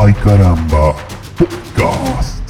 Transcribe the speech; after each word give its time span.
Ay 0.00 0.14
caramba, 0.14 0.94
podcast. 1.36 2.48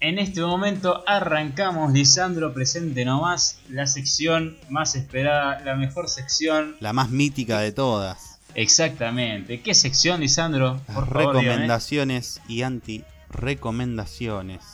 En 0.00 0.18
este 0.18 0.40
momento 0.40 1.04
arrancamos, 1.06 1.92
Lisandro, 1.92 2.54
presente 2.54 3.04
nomás, 3.04 3.60
la 3.68 3.86
sección 3.86 4.56
más 4.70 4.94
esperada, 4.94 5.60
la 5.60 5.76
mejor 5.76 6.08
sección. 6.08 6.76
La 6.80 6.94
más 6.94 7.10
mítica 7.10 7.60
de 7.60 7.72
todas. 7.72 8.40
Exactamente. 8.54 9.60
¿Qué 9.60 9.74
sección, 9.74 10.22
Lisandro? 10.22 10.80
Por 10.86 11.06
favor, 11.06 11.34
recomendaciones 11.34 12.40
y 12.48 12.62
anti-recomendaciones. 12.62 14.64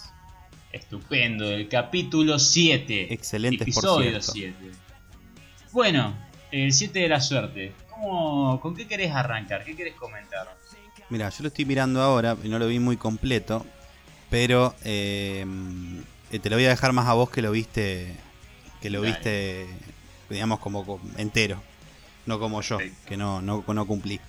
Estupendo, 0.70 1.50
el 1.50 1.68
capítulo 1.68 2.38
7. 2.38 3.12
Excelente, 3.12 3.64
episodio 3.64 4.22
7. 4.22 4.54
Bueno, 5.72 6.14
el 6.52 6.72
7 6.72 6.96
de 6.96 7.08
la 7.08 7.20
suerte. 7.20 7.74
¿Cómo, 8.00 8.60
¿Con 8.60 8.76
qué 8.76 8.86
querés 8.86 9.12
arrancar? 9.12 9.64
¿Qué 9.64 9.74
querés 9.74 9.94
comentar? 9.94 10.56
Mira, 11.10 11.30
yo 11.30 11.42
lo 11.42 11.48
estoy 11.48 11.64
mirando 11.64 12.00
ahora 12.00 12.36
y 12.42 12.48
no 12.48 12.58
lo 12.58 12.68
vi 12.68 12.78
muy 12.78 12.96
completo, 12.96 13.66
pero 14.30 14.74
eh, 14.84 15.44
te 16.30 16.50
lo 16.50 16.56
voy 16.56 16.66
a 16.66 16.68
dejar 16.68 16.92
más 16.92 17.08
a 17.08 17.14
vos 17.14 17.30
que 17.30 17.42
lo 17.42 17.50
viste, 17.50 18.14
que 18.80 18.90
lo 18.90 19.00
viste, 19.00 19.66
digamos, 20.30 20.60
como 20.60 21.00
entero, 21.16 21.60
no 22.26 22.38
como 22.38 22.60
yo, 22.60 22.78
que 23.06 23.16
no, 23.16 23.42
no, 23.42 23.64
no 23.66 23.86
cumplí. 23.86 24.20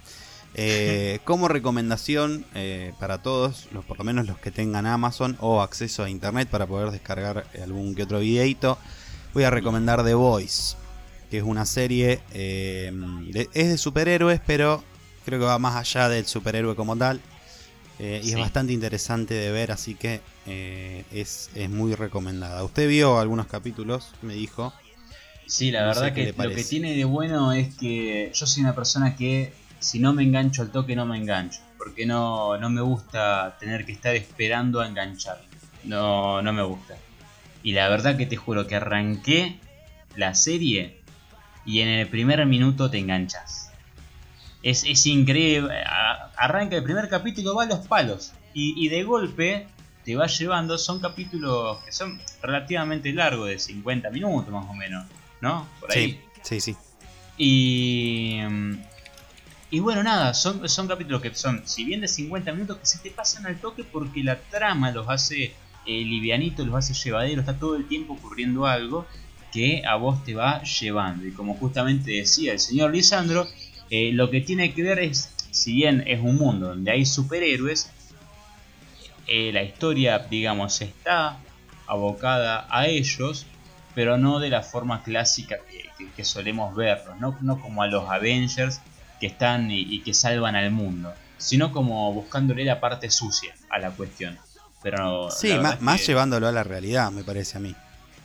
Eh, 0.55 1.19
como 1.25 1.47
recomendación 1.47 2.45
eh, 2.55 2.93
para 2.99 3.21
todos, 3.21 3.67
los, 3.71 3.85
por 3.85 3.99
lo 3.99 4.03
menos 4.03 4.25
los 4.25 4.39
que 4.39 4.49
tengan 4.49 4.87
Amazon 4.87 5.37
o 5.41 5.61
acceso 5.61 6.03
a 6.03 6.09
internet 6.09 6.49
para 6.49 6.65
poder 6.65 6.89
descargar 6.89 7.45
algún 7.61 7.93
que 7.93 8.03
otro 8.03 8.19
videito, 8.19 8.79
voy 9.33 9.43
a 9.43 9.51
recomendar 9.51 10.03
The 10.03 10.15
Voice 10.15 10.78
que 11.29 11.37
es 11.37 11.43
una 11.43 11.65
serie, 11.65 12.19
eh, 12.33 12.91
es 13.53 13.69
de 13.69 13.77
superhéroes, 13.77 14.41
pero 14.45 14.83
creo 15.25 15.39
que 15.39 15.45
va 15.45 15.59
más 15.59 15.75
allá 15.75 16.09
del 16.09 16.25
superhéroe 16.25 16.75
como 16.75 16.95
tal. 16.97 17.21
Eh, 17.99 18.21
y 18.23 18.29
es 18.29 18.37
bastante 18.37 18.71
interesante 18.71 19.33
de 19.33 19.51
ver, 19.51 19.71
así 19.71 19.93
que 19.93 20.21
eh, 20.47 21.03
es, 21.11 21.49
muy 21.69 21.95
recomendada. 21.95 22.63
Usted 22.63 22.87
vio 22.87 23.19
algunos 23.19 23.47
capítulos, 23.47 24.13
me 24.21 24.33
dijo. 24.33 24.73
Sí, 25.45 25.71
la 25.71 25.85
verdad 25.85 26.13
que 26.13 26.33
lo 26.37 26.49
que 26.51 26.63
tiene 26.63 26.95
de 26.95 27.03
bueno 27.03 27.51
es 27.51 27.75
que 27.75 28.31
yo 28.33 28.45
soy 28.47 28.63
una 28.63 28.75
persona 28.75 29.15
que 29.15 29.51
si 29.79 29.99
no 29.99 30.13
me 30.13 30.23
engancho 30.23 30.61
al 30.61 30.71
toque 30.71 30.95
no 30.95 31.05
me 31.05 31.17
engancho. 31.17 31.59
Porque 31.77 32.05
no, 32.05 32.57
no 32.57 32.69
me 32.69 32.81
gusta 32.81 33.57
tener 33.59 33.85
que 33.85 33.93
estar 33.93 34.15
esperando 34.15 34.81
a 34.81 34.87
enganchar. 34.87 35.41
No, 35.83 36.41
no 36.41 36.53
me 36.53 36.63
gusta. 36.63 36.95
Y 37.63 37.73
la 37.73 37.89
verdad 37.89 38.17
que 38.17 38.25
te 38.25 38.37
juro 38.37 38.67
que 38.67 38.75
arranqué 38.75 39.59
la 40.15 40.35
serie 40.35 40.98
y 41.69 41.81
en 41.81 41.89
el 41.89 42.07
primer 42.07 42.43
minuto 42.47 42.89
te 42.89 42.97
enganchas. 42.97 43.71
Es, 44.63 45.05
increíble. 45.05 45.71
Arranca 46.35 46.75
el 46.75 46.83
primer 46.83 47.07
capítulo, 47.09 47.53
va 47.53 47.63
a 47.63 47.65
los 47.67 47.85
palos. 47.85 48.33
Y, 48.55 48.89
de 48.89 49.03
golpe 49.03 49.67
te 50.03 50.15
va 50.15 50.25
llevando. 50.25 50.79
Son 50.79 50.99
capítulos 50.99 51.77
que 51.85 51.91
son 51.91 52.19
relativamente 52.41 53.13
largos, 53.13 53.49
de 53.49 53.59
50 53.59 54.09
minutos 54.09 54.49
más 54.49 54.65
o 54.67 54.73
menos. 54.73 55.05
¿No? 55.41 55.67
Por 55.79 55.91
ahí. 55.91 56.19
Sí, 56.41 56.59
sí, 56.59 56.75
Y. 57.37 58.39
Y 59.69 59.79
bueno, 59.81 60.01
nada, 60.01 60.33
son, 60.33 60.67
son 60.67 60.87
capítulos 60.87 61.21
que 61.21 61.35
son, 61.35 61.61
si 61.67 61.85
bien 61.85 62.01
de 62.01 62.07
50 62.07 62.51
minutos, 62.53 62.77
que 62.77 62.87
se 62.87 62.97
te 62.97 63.11
pasan 63.11 63.45
al 63.45 63.57
toque 63.57 63.83
porque 63.83 64.23
la 64.23 64.39
trama 64.39 64.89
los 64.89 65.07
hace 65.07 65.53
eh, 65.85 66.03
livianitos, 66.03 66.65
los 66.65 66.75
hace 66.75 66.95
llevaderos, 66.95 67.47
está 67.47 67.59
todo 67.59 67.75
el 67.75 67.87
tiempo 67.87 68.13
ocurriendo 68.13 68.65
algo 68.65 69.05
que 69.51 69.83
a 69.85 69.95
vos 69.95 70.23
te 70.23 70.35
va 70.35 70.61
llevando. 70.63 71.25
Y 71.25 71.31
como 71.31 71.55
justamente 71.55 72.11
decía 72.11 72.53
el 72.53 72.59
señor 72.59 72.91
Lisandro, 72.91 73.47
eh, 73.89 74.11
lo 74.13 74.29
que 74.29 74.41
tiene 74.41 74.73
que 74.73 74.83
ver 74.83 74.99
es, 74.99 75.33
si 75.51 75.73
bien 75.73 76.03
es 76.05 76.19
un 76.19 76.35
mundo 76.35 76.67
donde 76.67 76.91
hay 76.91 77.05
superhéroes, 77.05 77.89
eh, 79.27 79.51
la 79.51 79.63
historia, 79.63 80.19
digamos, 80.19 80.81
está 80.81 81.37
abocada 81.87 82.67
a 82.69 82.87
ellos, 82.87 83.45
pero 83.95 84.17
no 84.17 84.39
de 84.39 84.49
la 84.49 84.61
forma 84.61 85.03
clásica 85.03 85.57
que, 86.15 86.23
solemos 86.23 86.75
verlos, 86.75 87.17
¿no? 87.19 87.37
no, 87.41 87.61
como 87.61 87.81
a 87.81 87.87
los 87.87 88.09
Avengers 88.09 88.81
que 89.19 89.27
están 89.27 89.69
y, 89.71 90.01
que 90.01 90.13
salvan 90.13 90.55
al 90.55 90.71
mundo, 90.71 91.13
sino 91.37 91.71
como 91.71 92.13
buscándole 92.13 92.63
la 92.63 92.79
parte 92.79 93.09
sucia 93.09 93.53
a 93.69 93.79
la 93.79 93.91
cuestión. 93.91 94.37
Pero 94.81 95.29
sí, 95.29 95.53
más 95.81 96.05
llevándolo 96.05 96.47
a 96.47 96.51
la 96.51 96.63
realidad, 96.63 97.11
me 97.11 97.23
parece 97.23 97.57
a 97.57 97.61
mí. 97.61 97.75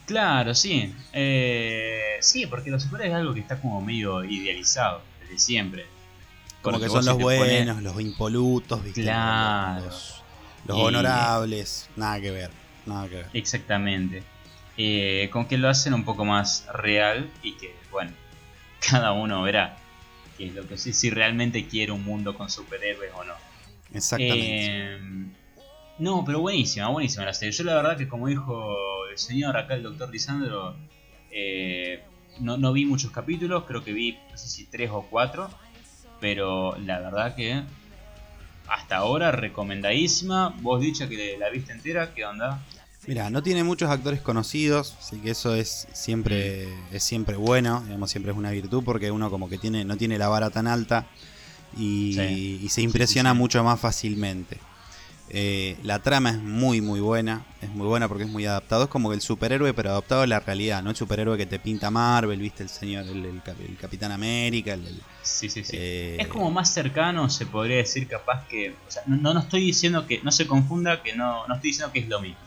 Claro, 0.05 0.53
sí. 0.53 0.93
Eh, 1.13 2.17
sí, 2.21 2.45
porque 2.45 2.69
los 2.69 2.83
superhéroes 2.83 3.15
es 3.15 3.19
algo 3.21 3.33
que 3.33 3.39
está 3.39 3.59
como 3.59 3.81
medio 3.81 4.23
idealizado 4.23 5.01
desde 5.21 5.39
siempre. 5.39 5.85
Como 6.61 6.79
que 6.79 6.89
son 6.89 7.05
los 7.05 7.17
buenos, 7.17 7.81
los 7.81 7.99
impolutos, 8.01 8.81
Claro. 8.93 9.85
Los, 9.85 10.23
honorables. 10.67 11.89
Nada 11.95 12.19
que 12.19 12.31
ver. 12.31 12.51
Nada 12.85 13.07
que 13.07 13.15
ver. 13.15 13.27
Exactamente. 13.33 14.23
Eh, 14.77 15.29
con 15.31 15.45
que 15.45 15.57
lo 15.57 15.69
hacen 15.69 15.93
un 15.93 16.03
poco 16.03 16.25
más 16.25 16.65
real 16.73 17.29
y 17.43 17.53
que, 17.53 17.75
bueno, 17.91 18.11
cada 18.89 19.11
uno 19.11 19.41
verá 19.41 19.77
que 20.37 20.47
es 20.47 20.53
lo 20.53 20.67
que 20.67 20.77
sí, 20.77 20.93
si 20.93 21.09
realmente 21.09 21.65
quiere 21.67 21.91
un 21.91 22.03
mundo 22.03 22.35
con 22.35 22.49
superhéroes 22.49 23.11
o 23.15 23.23
no. 23.23 23.33
Exactamente. 23.93 24.47
Eh, 24.49 24.99
no, 25.99 26.23
pero 26.25 26.41
buenísima, 26.41 26.89
buenísima 26.89 27.25
la 27.25 27.33
serie. 27.33 27.53
Yo 27.53 27.63
la 27.63 27.75
verdad 27.75 27.97
que 27.97 28.07
como 28.07 28.27
dijo 28.27 28.75
el 29.15 29.19
señor 29.19 29.57
acá, 29.57 29.75
el 29.75 29.83
doctor 29.83 30.09
Lisandro, 30.09 30.75
eh, 31.31 32.03
no, 32.39 32.57
no, 32.57 32.73
vi 32.73 32.85
muchos 32.85 33.11
capítulos, 33.11 33.63
creo 33.65 33.83
que 33.83 33.93
vi, 33.93 34.17
no 34.31 34.37
sé 34.37 34.47
si 34.49 34.65
tres 34.65 34.91
o 34.91 35.07
cuatro, 35.09 35.49
pero 36.19 36.77
la 36.77 36.99
verdad 36.99 37.35
que 37.35 37.63
hasta 38.67 38.97
ahora 38.97 39.31
recomendadísima. 39.31 40.49
Vos 40.61 40.81
dicha 40.81 41.07
que 41.07 41.37
la 41.37 41.49
viste 41.49 41.71
entera, 41.71 42.13
¿qué 42.13 42.25
onda? 42.25 42.61
Mira, 43.07 43.29
no 43.29 43.43
tiene 43.43 43.63
muchos 43.63 43.89
actores 43.89 44.19
conocidos, 44.21 44.95
así 44.99 45.17
que 45.17 45.31
eso 45.31 45.53
es 45.53 45.87
siempre, 45.93 46.67
es 46.91 47.03
siempre 47.03 47.35
bueno, 47.35 47.83
digamos, 47.85 48.09
siempre 48.09 48.31
es 48.31 48.37
una 48.37 48.49
virtud 48.49 48.83
porque 48.83 49.11
uno 49.11 49.29
como 49.29 49.47
que 49.47 49.59
tiene, 49.59 49.85
no 49.85 49.95
tiene 49.95 50.17
la 50.17 50.27
vara 50.27 50.49
tan 50.49 50.65
alta 50.65 51.05
y, 51.77 52.67
se 52.69 52.81
impresiona 52.81 53.33
mucho 53.33 53.63
más 53.63 53.79
fácilmente. 53.79 54.57
Eh, 55.29 55.77
la 55.81 55.99
trama 55.99 56.29
es 56.29 56.37
muy 56.37 56.81
muy 56.81 56.99
buena, 56.99 57.43
es 57.59 57.71
muy 57.71 57.87
buena 57.87 58.07
porque 58.07 58.25
es 58.25 58.29
muy 58.29 58.45
adaptado, 58.45 58.83
es 58.83 58.89
como 58.89 59.11
el 59.11 59.21
superhéroe 59.21 59.73
pero 59.73 59.89
adaptado 59.89 60.21
a 60.21 60.27
la 60.27 60.39
realidad, 60.39 60.83
no 60.83 60.91
el 60.91 60.95
superhéroe 60.95 61.35
que 61.35 61.47
te 61.47 61.57
pinta 61.57 61.89
Marvel, 61.89 62.39
viste 62.39 62.61
el 62.61 62.69
señor, 62.69 63.07
el, 63.07 63.41
Capitán 63.81 64.11
América, 64.11 64.73
el, 64.73 65.01
sí, 65.23 65.49
sí, 65.49 65.63
sí. 65.63 65.75
Eh, 65.79 66.17
es 66.19 66.27
como 66.27 66.51
más 66.51 66.71
cercano, 66.71 67.27
se 67.31 67.47
podría 67.47 67.77
decir 67.77 68.07
capaz 68.07 68.47
que, 68.47 68.75
o 68.87 68.91
sea, 68.91 69.01
no, 69.07 69.33
no 69.33 69.39
estoy 69.39 69.61
diciendo 69.61 70.05
que, 70.05 70.21
no 70.21 70.31
se 70.31 70.45
confunda, 70.45 71.01
que 71.01 71.15
no, 71.15 71.47
no 71.47 71.55
estoy 71.55 71.71
diciendo 71.71 71.91
que 71.91 71.99
es 72.01 72.07
lo 72.07 72.21
mismo, 72.21 72.37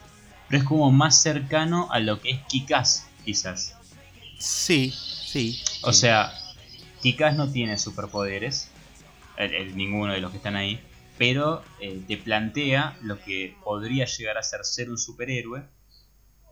pero 0.48 0.62
es 0.62 0.68
como 0.68 0.92
más 0.92 1.20
cercano 1.20 1.88
a 1.90 1.98
lo 1.98 2.20
que 2.20 2.30
es 2.30 2.38
Kikaz, 2.46 3.08
quizás. 3.24 3.74
Sí, 4.38 4.94
sí. 4.94 5.60
O 5.82 5.92
sea, 5.92 6.32
Kikaz 7.02 7.34
no 7.34 7.50
tiene 7.50 7.76
superpoderes, 7.76 8.70
ninguno 9.74 10.12
de 10.12 10.20
los 10.20 10.30
que 10.30 10.36
están 10.36 10.54
ahí 10.54 10.80
pero 11.18 11.62
eh, 11.80 12.00
te 12.06 12.16
plantea 12.16 12.96
lo 13.02 13.18
que 13.20 13.56
podría 13.62 14.06
llegar 14.06 14.38
a 14.38 14.42
ser 14.42 14.64
ser 14.64 14.88
un 14.88 14.96
superhéroe 14.96 15.64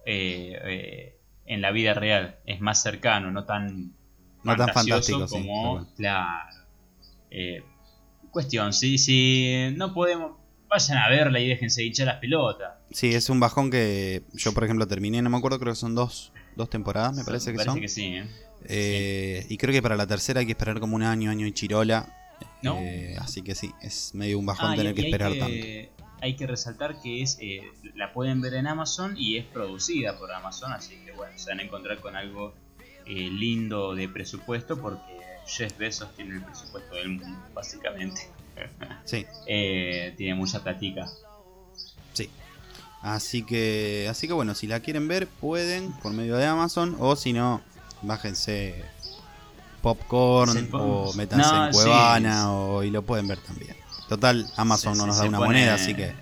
eh, 0.05 0.59
eh, 0.65 1.19
en 1.47 1.63
la 1.63 1.71
vida 1.71 1.95
real. 1.95 2.37
Es 2.45 2.61
más 2.61 2.83
cercano, 2.83 3.31
no 3.31 3.45
tan, 3.45 3.95
no 4.43 4.57
tan 4.57 4.69
fantástico 4.69 5.27
como. 5.29 5.87
claro. 5.95 6.51
cuestión, 8.31 8.73
si, 8.73 8.99
si 8.99 9.73
no 9.77 9.95
podemos. 9.95 10.33
Vayan 10.69 10.99
a 10.99 11.09
verla 11.09 11.39
y 11.39 11.47
déjense 11.47 11.85
hinchar 11.85 12.09
las 12.09 12.17
pelotas. 12.17 12.73
Sí, 12.91 13.15
es 13.15 13.31
un 13.31 13.39
bajón 13.39 13.71
que 13.71 14.25
yo, 14.35 14.53
por 14.53 14.65
ejemplo, 14.65 14.85
terminé, 14.89 15.23
no 15.23 15.31
me 15.31 15.37
acuerdo, 15.37 15.61
creo 15.61 15.73
que 15.75 15.79
son 15.79 15.95
dos, 15.95 16.33
dos 16.57 16.69
temporadas, 16.69 17.15
me 17.15 17.23
parece 17.23 17.53
que 17.53 17.59
parece 17.59 17.81
que 17.81 17.89
sí, 17.89 18.17
Y 19.49 19.57
creo 19.59 19.73
que 19.73 19.81
para 19.81 19.95
la 19.95 20.09
tercera 20.09 20.41
hay 20.41 20.47
que 20.47 20.53
esperar 20.53 20.81
como 20.81 20.97
un 20.97 21.05
año, 21.05 21.31
año 21.31 21.47
y 21.47 21.53
chirola. 21.53 22.13
Eh, 22.63 23.17
así 23.21 23.43
que 23.43 23.55
sí, 23.55 23.73
es 23.81 24.15
medio 24.15 24.39
un 24.39 24.47
bajón 24.47 24.73
ah, 24.73 24.77
tener 24.77 24.95
que 24.95 25.03
esperar 25.03 25.33
tanto. 25.35 25.57
Hay 26.21 26.35
que 26.35 26.47
resaltar 26.47 27.01
que 27.01 27.23
es 27.23 27.39
eh, 27.41 27.63
la 27.95 28.13
pueden 28.13 28.41
ver 28.41 28.55
en 28.55 28.67
Amazon 28.67 29.15
y 29.17 29.37
es 29.37 29.45
producida 29.45 30.19
por 30.19 30.33
Amazon, 30.33 30.73
así 30.73 30.97
que 31.05 31.13
bueno, 31.13 31.39
se 31.39 31.51
van 31.51 31.61
a 31.61 31.63
encontrar 31.63 32.01
con 32.01 32.17
algo 32.17 32.55
eh, 33.05 33.31
lindo 33.31 33.95
de 33.95 34.09
presupuesto 34.09 34.81
porque 34.81 35.21
Jeff 35.47 35.77
Bezos 35.77 36.15
tiene 36.17 36.37
el 36.37 36.43
presupuesto 36.43 36.95
del 36.97 37.11
mundo, 37.11 37.39
básicamente. 37.55 38.23
Sí. 39.05 39.27
tiene 40.17 40.35
mucha 40.35 40.63
platica. 40.65 41.07
Sí. 42.15 42.31
Así 43.03 43.43
que, 43.43 44.07
así 44.09 44.27
que 44.27 44.33
bueno, 44.33 44.55
si 44.55 44.67
la 44.67 44.81
quieren 44.81 45.09
ver, 45.09 45.27
pueden 45.27 45.93
por 45.93 46.15
medio 46.15 46.37
de 46.37 46.47
Amazon 46.47 46.97
o 46.99 47.17
si 47.17 47.35
no, 47.35 47.61
bájense 48.01 48.83
popcorn 49.83 50.69
o 50.73 51.13
métanse 51.15 51.55
en 51.55 51.73
Cuevana 51.73 52.53
o, 52.53 52.83
y 52.83 52.91
lo 52.91 53.03
pueden 53.03 53.29
ver 53.29 53.39
también. 53.39 53.77
Total, 54.09 54.47
Amazon 54.57 54.97
no 54.97 55.07
nos 55.07 55.19
da 55.19 55.25
una 55.25 55.39
moneda, 55.39 55.75
así 55.75 55.95
que... 55.95 56.15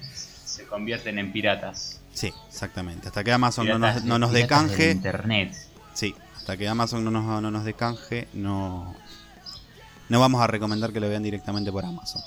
Se 0.45 0.67
convierten 0.67 1.19
en 1.19 1.33
piratas. 1.33 2.01
Sí, 2.13 2.33
exactamente. 2.49 3.09
Hasta 3.09 3.25
que 3.25 3.33
Amazon 3.33 3.67
no 3.67 3.79
nos, 3.79 4.05
no 4.05 4.19
nos 4.19 4.33
decanje... 4.33 4.93
Internet. 4.93 5.55
Sí, 5.93 6.15
hasta 6.37 6.57
que 6.57 6.69
Amazon 6.69 7.05
no 7.05 7.11
nos, 7.11 7.43
no 7.43 7.51
nos 7.51 7.65
decanje, 7.65 8.29
no, 8.33 8.95
no 10.09 10.21
vamos 10.21 10.41
a 10.43 10.47
recomendar 10.47 10.93
que 10.93 11.01
lo 11.01 11.09
vean 11.09 11.23
directamente 11.23 11.71
por 11.73 11.85
Amazon. 11.85 12.23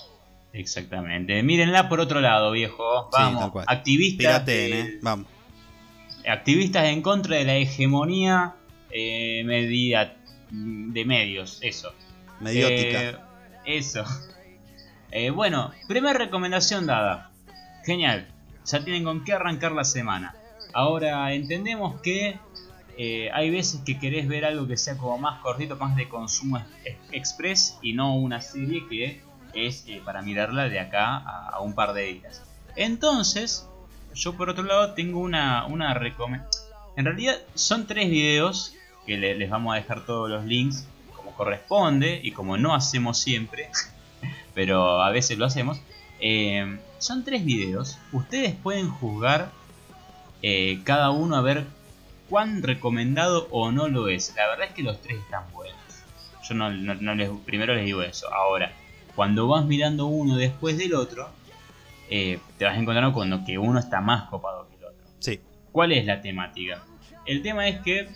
Exactamente. 0.54 1.42
Mírenla 1.44 1.90
por 1.90 2.00
otro 2.00 2.20
lado, 2.22 2.52
viejo. 2.52 3.10
Sí, 3.12 3.18
Vamos. 3.20 3.42
tal 3.42 3.52
cual. 3.52 3.66
Activistas, 3.68 4.46
de- 4.46 4.80
¿eh? 4.80 5.00
Vamos. 5.02 5.28
activistas 6.28 6.86
en 6.86 7.02
contra 7.02 7.38
de 7.38 7.46
la 7.46 7.56
hegemonía 7.56 8.56
eh, 8.92 9.44
media 9.46 10.17
de 10.52 11.06
medios. 11.06 11.60
Eso. 11.62 11.94
Mediótica. 12.40 13.02
Eh, 13.02 13.18
eso. 13.66 14.04
Eh, 15.10 15.30
bueno, 15.30 15.72
primera 15.88 16.20
recomendación 16.20 16.86
dada. 16.86 17.32
Genial. 17.86 18.28
Ya 18.66 18.84
tienen 18.84 19.06
con 19.06 19.24
qué 19.24 19.32
arrancar 19.32 19.72
la 19.72 19.86
semana. 19.86 20.36
Ahora 20.74 21.32
entendemos 21.32 22.02
que 22.02 22.38
eh, 22.98 23.30
hay 23.34 23.50
veces 23.50 23.80
que 23.86 24.00
querés 24.00 24.28
ver 24.28 24.44
algo 24.44 24.68
que 24.68 24.76
sea 24.76 24.98
como 24.98 25.18
más 25.18 25.40
cortito, 25.40 25.78
más 25.78 25.96
de 25.96 26.10
consumo 26.10 26.62
ex- 26.84 26.98
express 27.14 27.78
y 27.82 27.94
no 27.94 28.16
una 28.18 28.42
serie 28.42 28.86
que 28.90 29.22
es 29.54 29.86
eh, 29.88 30.02
para 30.04 30.22
mirarla 30.22 30.68
de 30.68 30.82
acá 30.82 31.16
a, 31.16 31.52
a 31.54 31.62
un 31.62 31.74
par 31.74 31.94
de 31.94 32.04
días. 32.04 32.44
Entonces, 32.76 33.66
yo 34.14 34.36
por 34.36 34.50
otro 34.50 34.66
lado 34.66 34.94
tengo 34.94 35.20
una, 35.22 35.66
una 35.68 35.94
recomendación. 35.94 36.52
En 36.98 37.06
realidad 37.06 37.38
son 37.56 37.88
tres 37.88 38.10
videos 38.10 38.74
que 39.08 39.18
le- 39.18 39.36
les 39.36 39.50
vamos 39.50 39.74
a 39.74 39.78
dejar 39.78 40.06
todos 40.06 40.30
los 40.30 40.46
links 40.46 40.86
como 41.16 41.32
corresponde 41.34 42.20
y 42.24 42.32
como 42.32 42.58
no 42.58 42.76
hacemos 42.76 43.18
siempre, 43.20 43.70
pero 44.54 45.02
a 45.02 45.10
veces 45.10 45.38
lo 45.40 45.46
hacemos. 45.46 45.80
Eh, 46.20 46.78
son 47.00 47.24
tres 47.24 47.44
videos. 47.46 47.98
Ustedes 48.12 48.54
pueden 48.56 48.90
juzgar 48.90 49.50
eh, 50.42 50.80
cada 50.84 51.10
uno 51.12 51.36
a 51.36 51.42
ver 51.42 51.66
cuán 52.30 52.62
recomendado 52.64 53.48
o 53.52 53.72
no 53.72 53.88
lo 53.88 54.08
es. 54.10 54.34
La 54.36 54.48
verdad 54.48 54.68
es 54.68 54.74
que 54.74 54.84
los 54.84 55.02
tres 55.02 55.18
están 55.20 55.44
buenos. 55.54 55.78
Yo 56.48 56.54
no, 56.56 56.70
no- 56.72 56.96
no 56.96 57.16
les, 57.16 57.30
primero 57.46 57.74
les 57.76 57.86
digo 57.86 58.02
eso. 58.04 58.32
Ahora, 58.34 58.72
cuando 59.16 59.48
vas 59.48 59.66
mirando 59.66 60.06
uno 60.08 60.36
después 60.38 60.78
del 60.78 60.94
otro, 60.96 61.30
eh, 62.10 62.40
te 62.58 62.66
vas 62.66 62.78
encontrando 62.78 63.14
con 63.14 63.46
que 63.46 63.58
uno 63.58 63.80
está 63.80 64.02
más 64.02 64.30
copado 64.30 64.68
que 64.70 64.76
el 64.78 64.86
otro. 64.86 65.06
Sí. 65.20 65.40
¿Cuál 65.72 65.92
es 65.92 66.06
la 66.06 66.22
temática? 66.22 66.84
El 67.26 67.42
tema 67.42 67.68
es 67.68 67.80
que 67.82 68.10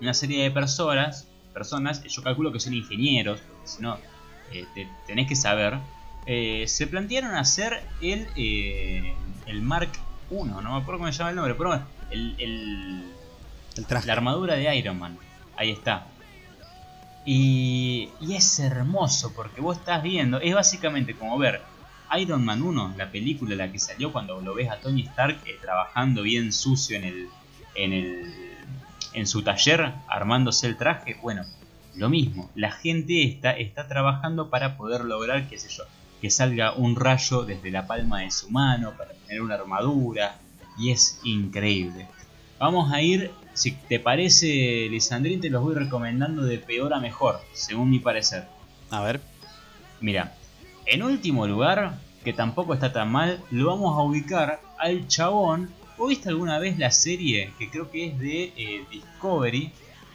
una 0.00 0.14
serie 0.14 0.42
de 0.44 0.50
personas, 0.50 1.26
personas, 1.52 2.02
yo 2.04 2.22
calculo 2.22 2.52
que 2.52 2.60
son 2.60 2.74
ingenieros, 2.74 3.40
porque 3.40 3.66
si 3.68 3.82
no, 3.82 3.98
eh, 4.52 4.64
te- 4.74 4.88
tenés 5.06 5.28
que 5.28 5.36
saber, 5.36 5.78
eh, 6.26 6.64
se 6.66 6.86
plantearon 6.86 7.34
hacer 7.34 7.80
el, 8.00 8.26
eh, 8.36 9.14
el 9.46 9.62
Mark 9.62 9.90
I, 10.30 10.34
no 10.44 10.60
me 10.62 10.68
acuerdo 10.80 10.98
cómo 11.00 11.12
se 11.12 11.18
llama 11.18 11.30
el 11.30 11.36
nombre, 11.36 11.54
pero 11.54 11.70
bueno, 11.70 11.86
el, 12.10 12.36
el- 12.38 13.12
El 13.76 13.86
traje. 13.86 14.06
la 14.06 14.12
armadura 14.14 14.54
de 14.54 14.76
Iron 14.76 14.98
Man. 14.98 15.18
Ahí 15.56 15.70
está. 15.70 16.06
Y, 17.24 18.08
y 18.20 18.34
es 18.34 18.58
hermoso 18.60 19.32
porque 19.34 19.60
vos 19.60 19.76
estás 19.78 20.02
viendo, 20.02 20.40
es 20.40 20.54
básicamente 20.54 21.14
como 21.16 21.36
ver 21.38 21.60
Iron 22.18 22.44
Man 22.44 22.62
1, 22.62 22.94
la 22.96 23.10
película 23.10 23.54
la 23.54 23.70
que 23.70 23.78
salió 23.78 24.10
cuando 24.12 24.40
lo 24.40 24.54
ves 24.54 24.70
a 24.70 24.80
Tony 24.80 25.02
Stark 25.02 25.42
eh, 25.46 25.58
trabajando 25.60 26.22
bien 26.22 26.52
sucio 26.52 26.96
en 26.96 27.04
el, 27.04 27.28
en 27.74 27.92
el 27.92 28.49
en 29.12 29.26
su 29.26 29.42
taller 29.42 29.92
armándose 30.08 30.66
el 30.66 30.76
traje. 30.76 31.16
Bueno, 31.22 31.44
lo 31.96 32.08
mismo, 32.08 32.50
la 32.54 32.70
gente 32.70 33.24
esta 33.24 33.52
está 33.52 33.88
trabajando 33.88 34.50
para 34.50 34.76
poder 34.76 35.04
lograr, 35.04 35.48
qué 35.48 35.58
sé 35.58 35.68
yo, 35.68 35.84
que 36.20 36.30
salga 36.30 36.72
un 36.72 36.96
rayo 36.96 37.42
desde 37.42 37.70
la 37.70 37.86
palma 37.86 38.20
de 38.20 38.30
su 38.30 38.50
mano 38.50 38.92
para 38.96 39.12
tener 39.12 39.42
una 39.42 39.54
armadura 39.54 40.38
y 40.78 40.90
es 40.90 41.20
increíble. 41.24 42.06
Vamos 42.58 42.92
a 42.92 43.00
ir, 43.00 43.30
si 43.54 43.72
te 43.72 43.98
parece, 43.98 44.86
Lisandrín, 44.90 45.40
te 45.40 45.50
los 45.50 45.62
voy 45.62 45.74
recomendando 45.74 46.42
de 46.42 46.58
peor 46.58 46.92
a 46.92 47.00
mejor, 47.00 47.40
según 47.52 47.90
mi 47.90 47.98
parecer. 47.98 48.46
A 48.90 49.00
ver. 49.00 49.20
Mira, 50.00 50.34
en 50.86 51.02
último 51.02 51.46
lugar, 51.46 51.98
que 52.24 52.32
tampoco 52.32 52.74
está 52.74 52.92
tan 52.92 53.10
mal, 53.10 53.40
lo 53.50 53.66
vamos 53.66 53.96
a 53.96 54.02
ubicar 54.02 54.60
al 54.78 55.06
chabón. 55.08 55.70
¿Vos 56.00 56.08
viste 56.08 56.30
alguna 56.30 56.58
vez 56.58 56.78
la 56.78 56.90
serie 56.90 57.52
que 57.58 57.68
creo 57.68 57.90
que 57.90 58.06
es 58.06 58.18
de 58.18 58.54
eh, 58.56 58.86
Discovery? 58.90 59.70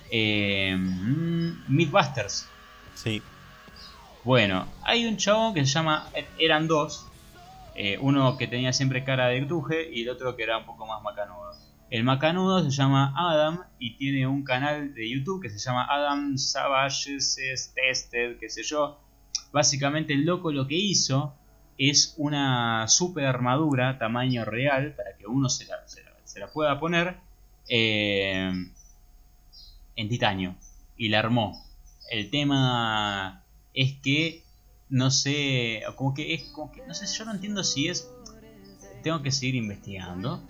Eh, 0.10 0.76
mm, 0.76 1.66
Mythbusters. 1.68 2.48
Sí. 2.96 3.22
Bueno, 4.24 4.68
hay 4.82 5.06
un 5.06 5.16
chabón 5.18 5.54
que 5.54 5.60
se 5.64 5.68
llama. 5.72 6.10
Eran 6.40 6.68
dos. 6.68 7.06
eh, 7.76 8.00
uno 8.02 8.36
que 8.36 8.48
tenía 8.48 8.74
siempre 8.74 9.04
cara 9.04 9.28
de 9.28 9.46
truje 9.46 9.88
y 9.94 10.02
el 10.02 10.10
otro 10.10 10.36
que 10.36 10.42
era 10.42 10.58
un 10.58 10.66
poco 10.66 10.88
más 10.88 11.04
macanudo. 11.04 11.52
El 11.92 12.04
macanudo 12.04 12.64
se 12.64 12.72
llama 12.72 13.14
Adam 13.16 13.62
y 13.78 13.96
tiene 13.96 14.26
un 14.26 14.44
canal 14.44 14.92
de 14.96 15.08
YouTube 15.08 15.44
que 15.44 15.52
se 15.52 15.60
llama 15.60 15.86
Adam 15.88 16.36
Savages 16.40 17.38
Tested, 17.76 18.40
qué 18.40 18.50
sé 18.50 18.64
yo. 18.64 19.00
Básicamente 19.52 20.14
el 20.14 20.26
loco 20.26 20.52
lo 20.52 20.66
que 20.68 20.78
hizo 20.78 21.36
es 21.78 22.14
una 22.18 22.88
super 22.88 23.26
armadura 23.26 23.98
tamaño 24.00 24.46
real 24.46 24.94
para 24.96 25.16
que 25.18 25.28
uno 25.28 25.50
se 25.50 25.66
la, 25.66 25.76
se 25.88 26.40
la- 26.40 26.48
pueda 26.52 26.80
poner 26.80 27.16
eh, 27.70 28.52
en 29.96 30.10
titanio. 30.10 30.56
Y 30.98 31.10
la 31.10 31.20
armó. 31.20 31.62
El 32.10 32.30
tema 32.30 33.44
es 33.74 33.94
que 34.02 34.44
no 34.90 35.12
sé, 35.12 35.82
como 35.96 36.14
que 36.14 36.34
es 36.34 36.44
como 36.52 36.72
que 36.72 36.86
no 36.86 36.94
sé, 36.94 37.06
yo 37.18 37.26
no 37.26 37.32
entiendo 37.34 37.64
si 37.64 37.88
es 37.90 38.10
tengo 39.04 39.22
que 39.22 39.32
seguir 39.32 39.56
investigando, 39.56 40.42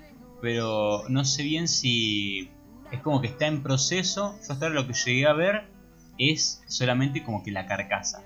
pero 0.42 1.04
no 1.10 1.24
sé 1.26 1.44
bien 1.44 1.68
si 1.68 2.50
es 2.92 3.02
como 3.02 3.22
que 3.22 3.28
está 3.28 3.48
en 3.48 3.64
proceso. 3.64 4.36
Yo 4.46 4.52
hasta 4.54 4.66
ahora 4.68 4.82
lo 4.82 4.88
que 4.88 4.94
llegué 4.94 5.26
a 5.26 5.34
ver 5.34 5.64
es 6.18 6.62
solamente 6.68 7.24
como 7.24 7.44
que 7.44 7.52
la 7.52 7.66
carcasa. 7.66 8.24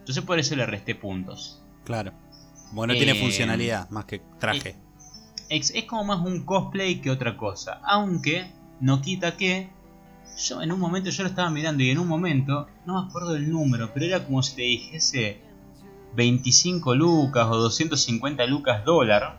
Entonces 0.00 0.22
por 0.24 0.38
eso 0.38 0.54
le 0.56 0.66
resté 0.66 0.94
puntos. 0.94 1.60
Claro. 1.84 2.12
Como 2.74 2.88
no 2.88 2.94
tiene 2.94 3.12
Eh, 3.12 3.20
funcionalidad, 3.20 3.88
más 3.90 4.04
que 4.04 4.20
traje. 4.40 4.74
Es, 5.48 5.70
es 5.70 5.84
como 5.84 6.02
más 6.02 6.26
un 6.26 6.44
cosplay 6.44 7.00
que 7.00 7.08
otra 7.08 7.36
cosa. 7.36 7.80
Aunque 7.84 8.50
no 8.80 9.00
quita 9.00 9.36
que 9.36 9.68
yo 10.48 10.60
en 10.60 10.72
un 10.72 10.80
momento 10.80 11.10
yo 11.10 11.22
lo 11.22 11.28
estaba 11.28 11.50
mirando 11.50 11.84
y 11.84 11.90
en 11.90 11.98
un 12.00 12.08
momento, 12.08 12.66
no 12.84 13.00
me 13.00 13.08
acuerdo 13.08 13.36
el 13.36 13.48
número, 13.48 13.92
pero 13.94 14.06
era 14.06 14.24
como 14.24 14.42
si 14.42 14.56
te 14.56 14.62
dijese 14.62 15.40
25 16.16 16.96
lucas 16.96 17.46
o 17.48 17.56
250 17.58 18.44
lucas 18.46 18.84
dólar. 18.84 19.38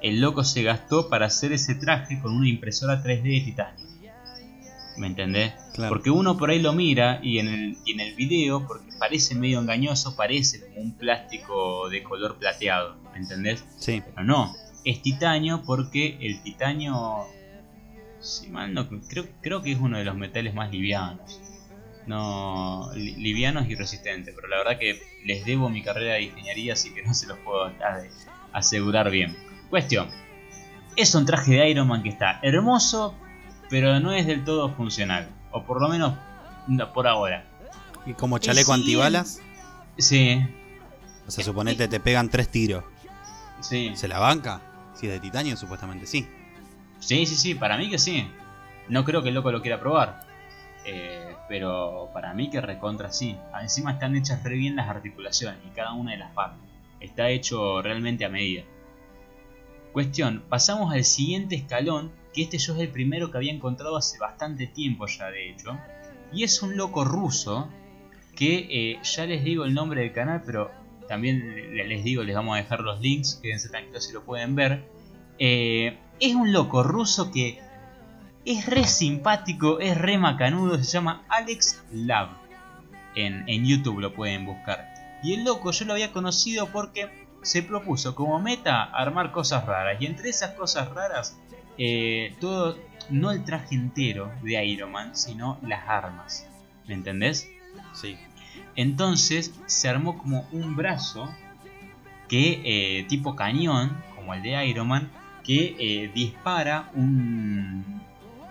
El 0.00 0.20
loco 0.20 0.44
se 0.44 0.62
gastó 0.62 1.08
para 1.08 1.26
hacer 1.26 1.52
ese 1.52 1.74
traje 1.74 2.20
con 2.20 2.32
una 2.32 2.48
impresora 2.48 3.02
3D 3.02 3.22
de 3.22 3.40
titanio. 3.40 3.86
¿Me 5.00 5.06
entendés? 5.06 5.54
Claro. 5.72 5.88
Porque 5.88 6.10
uno 6.10 6.36
por 6.36 6.50
ahí 6.50 6.60
lo 6.60 6.74
mira 6.74 7.20
y 7.22 7.38
en 7.38 7.48
el, 7.48 7.78
y 7.86 7.92
en 7.92 8.00
el 8.00 8.14
video, 8.14 8.66
porque 8.66 8.90
parece 8.98 9.34
medio 9.34 9.58
engañoso, 9.58 10.14
parece 10.14 10.60
como 10.60 10.82
un 10.82 10.92
plástico 10.92 11.88
de 11.88 12.02
color 12.02 12.36
plateado. 12.38 12.96
¿Me 13.12 13.18
entendés? 13.18 13.64
Sí. 13.78 14.02
Pero 14.04 14.22
no, 14.26 14.54
es 14.84 15.00
titanio 15.00 15.62
porque 15.64 16.18
el 16.20 16.42
titanio, 16.42 17.26
si 18.20 18.48
mal 18.50 18.74
no, 18.74 18.88
creo, 19.08 19.26
creo 19.40 19.62
que 19.62 19.72
es 19.72 19.78
uno 19.78 19.96
de 19.96 20.04
los 20.04 20.16
metales 20.16 20.52
más 20.54 20.70
livianos. 20.70 21.40
No, 22.06 22.90
li- 22.94 23.16
livianos 23.16 23.68
y 23.70 23.74
resistentes, 23.76 24.34
pero 24.34 24.48
la 24.48 24.58
verdad 24.58 24.78
que 24.78 25.00
les 25.24 25.46
debo 25.46 25.70
mi 25.70 25.82
carrera 25.82 26.14
de 26.14 26.24
ingeniería, 26.24 26.74
así 26.74 26.92
que 26.92 27.02
no 27.02 27.14
se 27.14 27.26
los 27.26 27.38
puedo 27.38 27.72
asegurar 28.52 29.10
bien. 29.10 29.34
Cuestión, 29.70 30.08
es 30.96 31.14
un 31.14 31.24
traje 31.24 31.52
de 31.52 31.70
Iron 31.70 31.88
Man 31.88 32.02
que 32.02 32.10
está 32.10 32.38
hermoso, 32.42 33.16
pero 33.70 34.00
no 34.00 34.12
es 34.12 34.26
del 34.26 34.44
todo 34.44 34.68
funcional, 34.70 35.28
o 35.52 35.62
por 35.64 35.80
lo 35.80 35.88
menos 35.88 36.14
no, 36.66 36.92
por 36.92 37.06
ahora. 37.06 37.44
Y 38.04 38.12
como 38.14 38.38
chaleco 38.38 38.74
sí, 38.74 38.80
antibalas, 38.80 39.40
Sí, 39.96 40.42
o 41.26 41.30
sea, 41.30 41.44
suponete 41.44 41.86
te 41.88 42.00
pegan 42.00 42.28
tres 42.28 42.48
tiros. 42.48 42.84
sí. 43.60 43.92
¿Se 43.94 44.08
la 44.08 44.18
banca? 44.18 44.60
Si 44.94 45.06
es 45.06 45.12
de 45.12 45.20
titanio, 45.20 45.56
supuestamente 45.56 46.06
sí. 46.06 46.26
Sí, 46.98 47.24
sí, 47.26 47.36
sí, 47.36 47.54
para 47.54 47.78
mí 47.78 47.88
que 47.88 47.98
sí. 47.98 48.28
No 48.88 49.04
creo 49.04 49.22
que 49.22 49.28
el 49.28 49.34
loco 49.34 49.50
lo 49.52 49.62
quiera 49.62 49.80
probar. 49.80 50.20
Eh, 50.84 51.34
pero 51.48 52.10
para 52.12 52.34
mí 52.34 52.50
que 52.50 52.60
recontra 52.60 53.12
sí. 53.12 53.36
Encima 53.60 53.92
están 53.92 54.16
hechas 54.16 54.42
re 54.42 54.56
bien 54.56 54.76
las 54.76 54.88
articulaciones 54.88 55.58
y 55.66 55.70
cada 55.74 55.92
una 55.92 56.12
de 56.12 56.18
las 56.18 56.32
partes. 56.32 56.60
Está 57.00 57.28
hecho 57.30 57.80
realmente 57.82 58.24
a 58.24 58.28
medida. 58.28 58.62
Cuestión, 59.92 60.44
pasamos 60.48 60.92
al 60.92 61.04
siguiente 61.04 61.54
escalón, 61.56 62.12
que 62.32 62.42
este 62.42 62.58
yo 62.58 62.74
es 62.74 62.80
el 62.80 62.88
primero 62.88 63.30
que 63.30 63.38
había 63.38 63.52
encontrado 63.52 63.96
hace 63.96 64.18
bastante 64.18 64.66
tiempo 64.66 65.06
ya 65.06 65.26
de 65.30 65.50
hecho. 65.50 65.78
Y 66.32 66.44
es 66.44 66.62
un 66.62 66.76
loco 66.76 67.04
ruso 67.04 67.68
que 68.36 68.66
eh, 68.70 68.98
ya 69.02 69.26
les 69.26 69.42
digo 69.44 69.64
el 69.64 69.74
nombre 69.74 70.02
del 70.02 70.12
canal, 70.12 70.42
pero 70.46 70.70
también 71.08 71.74
le- 71.76 71.86
les 71.88 72.04
digo, 72.04 72.22
les 72.22 72.34
vamos 72.36 72.54
a 72.54 72.58
dejar 72.62 72.80
los 72.80 73.00
links, 73.00 73.40
quédense 73.42 73.68
tranquilos 73.68 74.04
si 74.06 74.12
lo 74.12 74.22
pueden 74.24 74.54
ver. 74.54 74.84
Eh, 75.38 75.98
es 76.20 76.34
un 76.34 76.52
loco 76.52 76.82
ruso 76.82 77.30
que 77.32 77.58
es 78.44 78.66
re 78.66 78.84
simpático, 78.86 79.80
es 79.80 79.98
re 79.98 80.18
macanudo, 80.18 80.76
se 80.78 80.84
llama 80.84 81.24
Alex 81.28 81.82
Lab. 81.92 82.28
En, 83.16 83.48
en 83.48 83.66
YouTube 83.66 83.98
lo 84.00 84.14
pueden 84.14 84.46
buscar. 84.46 84.86
Y 85.22 85.34
el 85.34 85.44
loco 85.44 85.72
yo 85.72 85.84
lo 85.84 85.94
había 85.94 86.12
conocido 86.12 86.66
porque 86.68 87.10
se 87.42 87.62
propuso 87.62 88.14
como 88.14 88.38
meta 88.38 88.84
armar 88.84 89.32
cosas 89.32 89.66
raras. 89.66 90.00
Y 90.00 90.06
entre 90.06 90.28
esas 90.30 90.52
cosas 90.52 90.88
raras, 90.90 91.39
eh, 91.82 92.34
todo, 92.40 92.78
no 93.08 93.30
el 93.30 93.42
traje 93.42 93.74
entero 93.74 94.30
de 94.42 94.62
Iron 94.66 94.92
Man, 94.92 95.16
sino 95.16 95.58
las 95.62 95.88
armas. 95.88 96.46
¿Me 96.86 96.92
entendés? 96.92 97.48
Sí. 97.94 98.18
Entonces 98.76 99.54
se 99.64 99.88
armó 99.88 100.18
como 100.18 100.46
un 100.52 100.76
brazo 100.76 101.34
que 102.28 102.60
eh, 102.64 103.04
tipo 103.04 103.34
cañón, 103.34 103.96
como 104.14 104.34
el 104.34 104.42
de 104.42 104.66
Iron 104.66 104.88
Man, 104.88 105.10
que 105.42 105.74
eh, 105.78 106.10
dispara 106.14 106.90
un... 106.94 108.02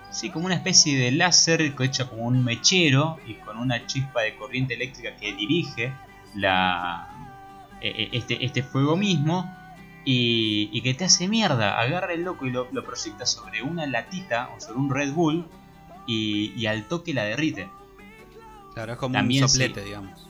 Sí, 0.09 0.31
como 0.31 0.47
una 0.47 0.55
especie 0.55 0.97
de 0.97 1.11
láser 1.11 1.61
hecha 1.61 2.09
como 2.09 2.23
un 2.23 2.43
mechero 2.43 3.19
y 3.27 3.35
con 3.35 3.59
una 3.59 3.85
chispa 3.85 4.23
de 4.23 4.35
corriente 4.37 4.73
eléctrica 4.73 5.15
que 5.17 5.33
dirige 5.33 5.93
la, 6.33 7.07
este, 7.79 8.43
este 8.43 8.63
fuego 8.63 8.97
mismo 8.97 9.58
y, 10.05 10.69
y 10.71 10.81
que 10.81 10.93
te 10.93 11.05
hace 11.05 11.27
mierda. 11.27 11.79
Agarra 11.79 12.13
el 12.13 12.23
loco 12.23 12.45
y 12.45 12.51
lo, 12.51 12.67
lo 12.71 12.83
proyecta 12.83 13.25
sobre 13.25 13.61
una 13.61 13.85
latita 13.85 14.49
o 14.55 14.59
sobre 14.59 14.77
un 14.79 14.89
Red 14.89 15.13
Bull 15.13 15.45
y, 16.07 16.53
y 16.55 16.65
al 16.65 16.85
toque 16.85 17.13
la 17.13 17.23
derrite. 17.23 17.69
Claro, 18.73 18.93
es 18.93 18.97
como 18.99 19.13
También 19.13 19.43
un 19.43 19.49
sí. 19.49 19.57
soplete, 19.57 19.83
digamos. 19.83 20.27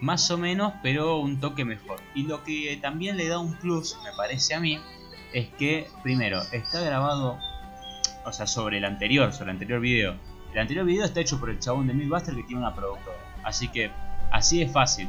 Más 0.00 0.30
o 0.30 0.38
menos, 0.38 0.72
pero 0.82 1.18
un 1.18 1.40
toque 1.40 1.64
mejor. 1.64 1.98
Y 2.14 2.24
lo 2.24 2.44
que 2.44 2.78
también 2.80 3.16
le 3.16 3.28
da 3.28 3.38
un 3.38 3.54
plus, 3.54 3.96
me 4.04 4.10
parece 4.16 4.54
a 4.54 4.60
mí, 4.60 4.78
es 5.32 5.48
que, 5.58 5.88
primero, 6.02 6.40
está 6.52 6.80
grabado, 6.80 7.38
o 8.24 8.32
sea, 8.32 8.46
sobre 8.46 8.78
el 8.78 8.84
anterior, 8.84 9.32
sobre 9.32 9.44
el 9.50 9.50
anterior 9.56 9.80
video. 9.80 10.14
El 10.52 10.60
anterior 10.60 10.84
video 10.84 11.04
está 11.04 11.20
hecho 11.20 11.40
por 11.40 11.50
el 11.50 11.58
chabón 11.58 11.86
de 11.86 11.94
Mythbuster 11.94 12.34
que 12.34 12.42
tiene 12.44 12.60
una 12.60 12.74
productora. 12.74 13.16
Así 13.42 13.68
que, 13.68 13.90
así 14.30 14.62
es 14.62 14.70
fácil. 14.70 15.08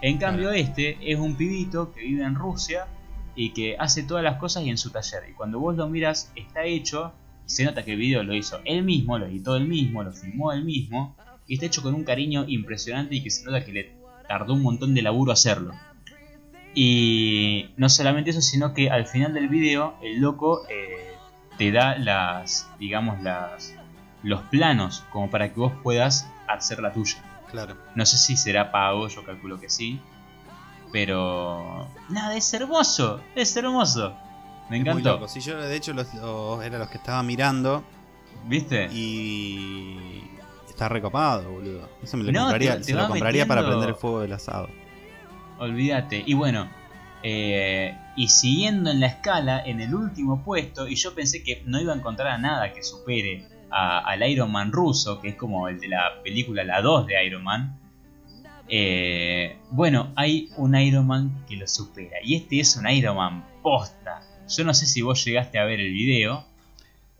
En 0.00 0.18
cambio, 0.18 0.48
Claro. 0.48 0.56
este 0.58 0.98
es 1.12 1.18
un 1.18 1.36
pibito 1.36 1.92
que 1.92 2.00
vive 2.00 2.24
en 2.24 2.34
Rusia 2.34 2.86
y 3.34 3.50
que 3.50 3.76
hace 3.78 4.02
todas 4.02 4.22
las 4.22 4.36
cosas 4.38 4.64
y 4.64 4.70
en 4.70 4.78
su 4.78 4.90
taller. 4.90 5.22
Y 5.30 5.32
cuando 5.32 5.58
vos 5.58 5.76
lo 5.76 5.88
miras, 5.88 6.32
está 6.36 6.64
hecho, 6.64 7.12
se 7.46 7.64
nota 7.64 7.84
que 7.84 7.92
el 7.92 7.98
video 7.98 8.22
lo 8.22 8.34
hizo 8.34 8.60
él 8.64 8.82
mismo, 8.82 9.18
lo 9.18 9.26
editó 9.26 9.56
él 9.56 9.66
mismo, 9.66 10.02
lo 10.02 10.12
filmó 10.12 10.52
él 10.52 10.64
mismo. 10.64 11.16
Y 11.46 11.54
está 11.54 11.66
hecho 11.66 11.82
con 11.82 11.94
un 11.94 12.04
cariño 12.04 12.44
impresionante 12.46 13.16
y 13.16 13.22
que 13.22 13.30
se 13.30 13.44
nota 13.44 13.64
que 13.64 13.72
le 13.72 13.92
tardó 14.28 14.54
un 14.54 14.62
montón 14.62 14.94
de 14.94 15.02
laburo 15.02 15.32
hacerlo. 15.32 15.74
Y 16.74 17.66
no 17.76 17.88
solamente 17.88 18.30
eso, 18.30 18.40
sino 18.40 18.72
que 18.72 18.90
al 18.90 19.06
final 19.06 19.34
del 19.34 19.48
video 19.48 19.94
el 20.02 20.20
loco 20.20 20.62
eh, 20.70 21.12
te 21.58 21.70
da 21.70 21.98
las, 21.98 22.70
digamos, 22.78 23.20
las, 23.22 23.74
los 24.22 24.40
planos 24.42 25.04
como 25.10 25.30
para 25.30 25.52
que 25.52 25.60
vos 25.60 25.72
puedas 25.82 26.30
hacer 26.48 26.80
la 26.80 26.92
tuya. 26.92 27.22
Claro. 27.50 27.76
No 27.94 28.06
sé 28.06 28.16
si 28.16 28.36
será 28.36 28.72
pago, 28.72 29.08
yo 29.08 29.24
calculo 29.24 29.60
que 29.60 29.68
sí. 29.68 30.00
Pero... 30.92 31.88
Nada, 32.10 32.36
es 32.36 32.52
hermoso, 32.54 33.20
es 33.34 33.56
hermoso. 33.56 34.14
Me 34.68 34.78
muy 34.78 34.80
encantó. 34.80 35.12
loco. 35.14 35.28
Si 35.28 35.40
yo 35.40 35.56
de 35.58 35.74
hecho 35.74 35.92
los, 35.94 36.12
los- 36.14 36.62
era 36.64 36.78
los 36.78 36.88
que 36.88 36.98
estaba 36.98 37.22
mirando 37.22 37.82
¿Viste? 38.46 38.88
y 38.92 40.22
está 40.68 40.88
recopado, 40.88 41.50
boludo. 41.50 41.88
Eso 42.02 42.16
me 42.16 42.24
lo 42.24 42.32
No, 42.32 42.40
compraría, 42.42 42.72
te- 42.74 42.78
te 42.78 42.84
se 42.84 42.94
lo 42.94 43.08
compraría 43.08 43.46
para 43.46 43.64
prender 43.66 43.90
el 43.90 43.94
fuego 43.94 44.20
del 44.20 44.32
asado. 44.32 44.68
Olvídate. 45.58 46.22
Y 46.26 46.34
bueno, 46.34 46.68
eh, 47.22 47.96
y 48.16 48.28
siguiendo 48.28 48.90
en 48.90 49.00
la 49.00 49.06
escala, 49.06 49.62
en 49.64 49.80
el 49.80 49.94
último 49.94 50.42
puesto, 50.42 50.88
y 50.88 50.96
yo 50.96 51.14
pensé 51.14 51.42
que 51.42 51.62
no 51.66 51.80
iba 51.80 51.92
a 51.92 51.96
encontrar 51.96 52.28
a 52.28 52.38
nada 52.38 52.72
que 52.72 52.82
supere 52.82 53.46
a- 53.70 53.98
al 54.00 54.22
Iron 54.28 54.50
Man 54.52 54.72
ruso, 54.72 55.20
que 55.20 55.30
es 55.30 55.34
como 55.36 55.68
el 55.68 55.78
de 55.80 55.88
la 55.88 56.20
película 56.22 56.64
La 56.64 56.82
2 56.82 57.06
de 57.06 57.24
Iron 57.24 57.44
Man. 57.44 57.78
Eh, 58.74 59.58
bueno, 59.70 60.12
hay 60.16 60.48
un 60.56 60.74
Iron 60.74 61.06
Man 61.06 61.44
que 61.46 61.56
lo 61.56 61.68
supera. 61.68 62.16
Y 62.24 62.36
este 62.36 62.58
es 62.60 62.74
un 62.76 62.88
Iron 62.88 63.16
Man 63.18 63.44
posta. 63.62 64.22
Yo 64.48 64.64
no 64.64 64.72
sé 64.72 64.86
si 64.86 65.02
vos 65.02 65.22
llegaste 65.24 65.58
a 65.58 65.64
ver 65.64 65.78
el 65.78 65.92
video. 65.92 66.46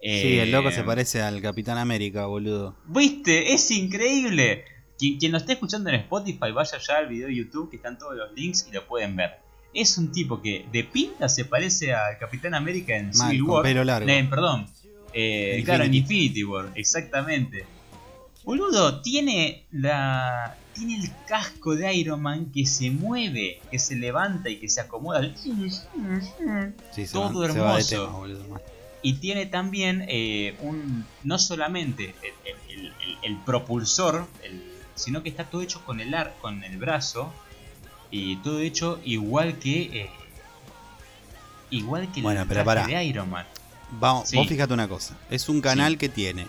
Sí, 0.00 0.38
el 0.38 0.50
loco 0.50 0.70
Eh, 0.70 0.72
se 0.72 0.82
parece 0.82 1.20
al 1.20 1.42
Capitán 1.42 1.76
América, 1.76 2.24
boludo. 2.24 2.74
¿Viste? 2.86 3.52
Es 3.52 3.70
increíble. 3.70 4.64
Quien, 4.98 5.18
quien 5.18 5.30
lo 5.32 5.38
esté 5.38 5.52
escuchando 5.52 5.90
en 5.90 5.96
Spotify, 5.96 6.52
vaya 6.54 6.78
ya 6.78 6.96
al 6.96 7.08
video 7.08 7.28
de 7.28 7.34
YouTube 7.36 7.68
que 7.68 7.76
están 7.76 7.98
todos 7.98 8.16
los 8.16 8.32
links 8.32 8.66
y 8.68 8.72
lo 8.72 8.86
pueden 8.86 9.14
ver. 9.14 9.32
Es 9.74 9.98
un 9.98 10.10
tipo 10.10 10.40
que 10.40 10.64
de 10.72 10.84
pinta 10.84 11.28
se 11.28 11.44
parece 11.44 11.92
al 11.92 12.16
Capitán 12.18 12.54
América 12.54 12.96
en 12.96 13.10
Mal, 13.14 13.30
Civil 13.30 13.40
con 13.42 13.50
War. 13.56 13.62
pelo 13.62 13.84
largo. 13.84 14.08
Eh, 14.08 14.26
perdón. 14.28 14.66
Eh, 15.12 15.56
En 15.58 15.64
claro, 15.66 15.84
en 15.84 15.92
Infinity. 15.94 16.24
Infinity 16.40 16.44
War, 16.44 16.70
exactamente. 16.76 17.64
Boludo, 18.44 19.02
tiene 19.02 19.66
la. 19.70 20.56
Tiene 20.74 20.96
el 20.96 21.10
casco 21.26 21.74
de 21.76 21.92
Iron 21.94 22.22
Man 22.22 22.50
que 22.52 22.64
se 22.66 22.90
mueve, 22.90 23.60
que 23.70 23.78
se 23.78 23.94
levanta 23.96 24.48
y 24.48 24.56
que 24.58 24.68
se 24.68 24.80
acomoda. 24.80 25.20
Sí, 25.36 27.06
se, 27.06 27.12
todo 27.12 27.40
va, 27.40 27.46
hermoso. 27.78 28.24
tema. 28.46 28.60
Y 29.02 29.14
tiene 29.14 29.46
también 29.46 30.04
eh, 30.08 30.56
un. 30.60 31.04
No 31.24 31.38
solamente 31.38 32.14
el, 32.22 32.76
el- 32.78 32.86
el- 32.86 33.18
el 33.22 33.36
propulsor, 33.38 34.26
sino 34.94 35.22
que 35.22 35.28
está 35.28 35.44
todo 35.44 35.60
hecho 35.62 35.84
con 35.84 36.00
el 36.00 36.14
ar, 36.14 36.34
con 36.40 36.62
el 36.64 36.76
brazo. 36.78 37.32
Y 38.10 38.36
todo 38.36 38.60
hecho 38.60 39.00
igual 39.04 39.58
que. 39.58 39.82
eh, 40.02 40.10
igual 41.70 42.10
que 42.12 42.22
Bueno, 42.22 42.42
el 42.42 42.48
pero 42.48 42.62
traje 42.64 42.80
pará. 42.82 42.98
de 42.98 43.04
Iron 43.04 43.30
Man. 43.30 43.46
Vamos, 43.98 44.28
Sí. 44.28 44.36
Vos 44.36 44.46
fíjate 44.48 44.72
una 44.72 44.88
cosa. 44.88 45.16
Es 45.30 45.48
un 45.48 45.60
canal 45.60 45.98
que 45.98 46.08
tiene 46.08 46.46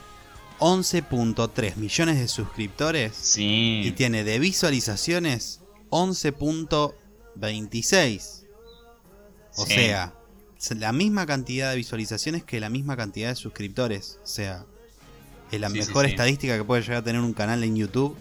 11.3 0.59 1.75
millones 1.77 2.19
de 2.19 2.27
suscriptores 2.27 3.15
Sí. 3.15 3.81
y 3.83 3.91
tiene 3.91 4.23
de 4.23 4.39
visualizaciones 4.39 5.61
11.26. 5.89 8.45
O 9.55 9.65
Sí. 9.65 9.73
sea, 9.73 10.13
la 10.77 10.91
misma 10.93 11.25
cantidad 11.25 11.71
de 11.71 11.77
visualizaciones 11.77 12.43
que 12.43 12.59
la 12.59 12.69
misma 12.69 12.95
cantidad 12.97 13.29
de 13.29 13.35
suscriptores. 13.35 14.19
O 14.23 14.27
sea, 14.27 14.65
es 15.51 15.59
la 15.59 15.69
Sí, 15.69 15.79
mejor 15.79 16.05
estadística 16.05 16.57
que 16.57 16.63
puede 16.63 16.81
llegar 16.81 16.97
a 16.97 17.03
tener 17.03 17.21
un 17.21 17.33
canal 17.33 17.63
en 17.63 17.75
YouTube. 17.75 18.17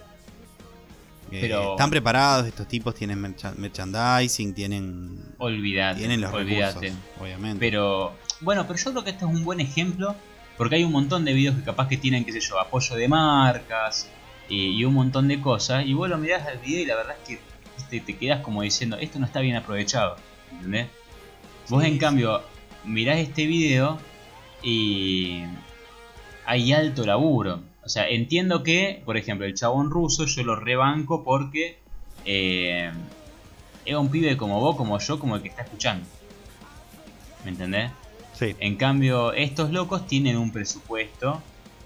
Eh, 1.30 1.38
Pero- 1.40 1.70
están 1.72 1.88
preparados, 1.88 2.46
estos 2.46 2.68
tipos 2.68 2.94
tienen 2.94 3.18
mercha- 3.18 3.54
merchandising, 3.56 4.52
tienen, 4.52 5.18
Olvídate. 5.38 6.00
tienen 6.00 6.20
los 6.20 6.30
recursos, 6.30 6.92
obviamente. 7.18 7.58
Pero. 7.58 8.12
Bueno, 8.42 8.66
pero 8.66 8.78
yo 8.78 8.90
creo 8.90 9.04
que 9.04 9.10
este 9.10 9.24
es 9.24 9.30
un 9.30 9.42
buen 9.44 9.60
ejemplo. 9.60 10.14
Porque 10.56 10.76
hay 10.76 10.84
un 10.84 10.92
montón 10.92 11.24
de 11.24 11.32
videos 11.32 11.56
que 11.56 11.62
capaz 11.62 11.88
que 11.88 11.96
tienen, 11.96 12.24
qué 12.24 12.32
sé 12.32 12.40
yo, 12.40 12.58
apoyo 12.58 12.94
de 12.96 13.08
marcas 13.08 14.10
y, 14.48 14.78
y 14.78 14.84
un 14.84 14.94
montón 14.94 15.28
de 15.28 15.40
cosas. 15.40 15.86
Y 15.86 15.94
vos 15.94 16.08
lo 16.08 16.18
mirás 16.18 16.46
al 16.46 16.58
video 16.58 16.80
y 16.80 16.86
la 16.86 16.96
verdad 16.96 17.16
es 17.20 17.28
que 17.28 17.40
viste, 17.76 18.00
te 18.00 18.16
quedas 18.16 18.40
como 18.40 18.62
diciendo, 18.62 18.96
esto 18.98 19.18
no 19.18 19.26
está 19.26 19.40
bien 19.40 19.56
aprovechado. 19.56 20.16
¿Entendés? 20.52 20.88
Vos 21.68 21.84
en 21.84 21.94
sí. 21.94 21.98
cambio 21.98 22.42
mirás 22.84 23.18
este 23.18 23.46
video 23.46 23.98
y 24.62 25.42
hay 26.44 26.72
alto 26.72 27.04
laburo. 27.04 27.60
O 27.84 27.88
sea, 27.88 28.08
entiendo 28.08 28.62
que, 28.62 29.02
por 29.04 29.16
ejemplo, 29.16 29.46
el 29.46 29.54
chabón 29.54 29.90
ruso 29.90 30.26
yo 30.26 30.42
lo 30.44 30.56
rebanco 30.56 31.24
porque 31.24 31.78
eh, 32.24 32.92
es 33.84 33.94
un 33.96 34.08
pibe 34.10 34.36
como 34.36 34.60
vos, 34.60 34.76
como 34.76 34.98
yo, 34.98 35.18
como 35.18 35.36
el 35.36 35.42
que 35.42 35.48
está 35.48 35.62
escuchando. 35.62 36.06
¿Me 37.44 37.50
entendés? 37.50 37.90
Sí. 38.32 38.56
En 38.58 38.76
cambio, 38.76 39.32
estos 39.32 39.70
locos 39.70 40.06
tienen 40.06 40.36
un 40.36 40.50
presupuesto 40.52 41.40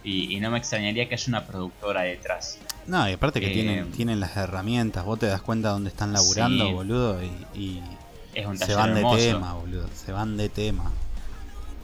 y, 0.04 0.34
y 0.36 0.40
no 0.40 0.50
me 0.50 0.58
extrañaría 0.58 1.08
que 1.08 1.14
haya 1.14 1.24
una 1.28 1.44
productora 1.46 2.02
detrás. 2.02 2.58
No, 2.86 3.08
y 3.08 3.12
aparte 3.12 3.40
que 3.40 3.50
Eh, 3.50 3.54
tienen, 3.54 3.90
tienen 3.92 4.20
las 4.20 4.36
herramientas, 4.36 5.04
vos 5.04 5.18
te 5.18 5.26
das 5.26 5.42
cuenta 5.42 5.70
dónde 5.70 5.90
están 5.90 6.12
laburando, 6.12 6.66
Sí. 6.66 6.72
boludo, 6.72 7.20
y, 7.22 7.26
y 7.58 7.82
Es 8.34 8.46
un 8.46 8.56
se 8.58 8.74
van 8.74 8.94
de 8.94 9.00
hermoso. 9.00 9.16
tema, 9.18 9.54
boludo, 9.54 9.88
se 9.94 10.12
van 10.12 10.36
de 10.36 10.48
tema. 10.48 10.92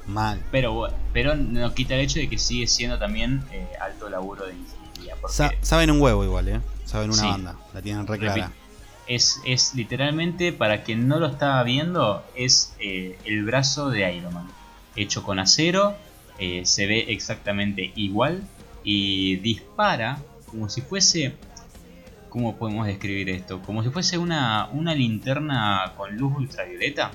Mal. 0.07 0.41
Pero, 0.51 0.89
pero 1.13 1.35
no 1.37 1.75
quita 1.75 1.95
el 1.95 2.01
hecho 2.01 2.19
de 2.19 2.29
que 2.29 2.39
sigue 2.39 2.67
siendo 2.67 2.99
también 2.99 3.43
eh, 3.53 3.67
alto 3.81 4.09
laburo 4.09 4.47
de 4.47 4.55
ingeniería. 4.55 5.15
Porque 5.21 5.35
Sa- 5.37 5.53
saben 5.61 5.91
un 5.91 6.01
huevo 6.01 6.25
igual, 6.25 6.49
eh. 6.49 6.61
Saben 6.85 7.11
una 7.11 7.21
Sí. 7.23 7.27
banda, 7.29 7.57
la 7.73 7.83
tienen 7.83 8.07
re 8.07 8.19
clara. 8.19 8.53
Es, 9.15 9.41
es 9.45 9.75
literalmente, 9.75 10.53
para 10.53 10.83
quien 10.83 11.09
no 11.09 11.19
lo 11.19 11.27
estaba 11.27 11.63
viendo, 11.63 12.25
es 12.35 12.75
eh, 12.79 13.19
el 13.25 13.45
brazo 13.45 13.91
de 13.91 14.15
Iron 14.15 14.35
Man. 14.35 14.49
Hecho 14.97 15.23
con 15.23 15.39
acero, 15.39 15.95
eh, 16.39 16.63
se 16.65 16.87
ve 16.87 17.07
exactamente 17.09 17.93
igual 17.97 18.43
y 18.85 19.37
dispara 19.37 20.19
como 20.47 20.69
si 20.69 20.81
fuese... 20.81 21.35
¿Cómo 22.29 22.57
podemos 22.57 22.87
describir 22.87 23.29
esto? 23.29 23.61
Como 23.61 23.83
si 23.83 23.91
fuese 23.91 24.17
una, 24.17 24.71
una 24.73 24.95
linterna 24.95 25.93
con 25.99 26.17
luz 26.17 26.35
ultravioleta. 26.35 27.11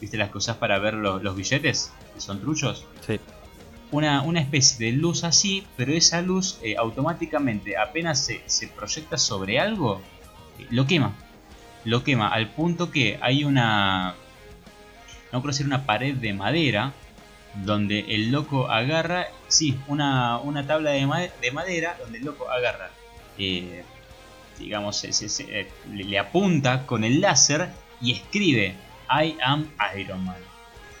¿Viste 0.00 0.16
las 0.16 0.30
que 0.30 0.38
usás 0.38 0.58
para 0.58 0.78
ver 0.78 0.94
los, 0.94 1.20
los 1.24 1.34
billetes? 1.34 1.92
Que 2.14 2.20
son 2.20 2.40
truchos. 2.40 2.86
Sí. 3.04 3.18
una, 3.90 4.22
una 4.22 4.40
especie 4.40 4.86
de 4.86 4.92
luz 4.92 5.24
así, 5.24 5.66
pero 5.76 5.92
esa 5.92 6.22
luz 6.22 6.58
eh, 6.62 6.76
automáticamente 6.76 7.76
apenas 7.76 8.24
se, 8.24 8.42
se 8.46 8.68
proyecta 8.68 9.18
sobre 9.18 9.58
algo, 9.58 10.00
eh, 10.58 10.66
lo 10.70 10.86
quema. 10.86 11.14
Lo 11.84 12.04
quema 12.04 12.28
al 12.28 12.48
punto 12.50 12.90
que 12.90 13.18
hay 13.22 13.44
una... 13.44 14.14
No 15.32 15.40
creo 15.42 15.52
ser 15.52 15.66
una 15.66 15.86
pared 15.86 16.14
de 16.14 16.32
madera 16.32 16.92
donde 17.54 18.00
el 18.14 18.30
loco 18.30 18.68
agarra... 18.70 19.26
Sí, 19.48 19.78
una, 19.88 20.38
una 20.38 20.66
tabla 20.66 20.90
de, 20.90 21.06
ma- 21.06 21.20
de 21.40 21.50
madera 21.52 21.96
donde 22.00 22.18
el 22.18 22.24
loco 22.24 22.50
agarra... 22.50 22.90
eh, 23.38 23.84
digamos, 24.58 25.02
eh, 25.04 25.68
le, 25.92 26.04
le 26.04 26.18
apunta 26.18 26.84
con 26.86 27.02
el 27.04 27.20
láser 27.22 27.70
y 28.02 28.12
escribe 28.12 28.74
I 29.08 29.36
am 29.42 29.70
Iron 29.98 30.22
Man 30.24 30.36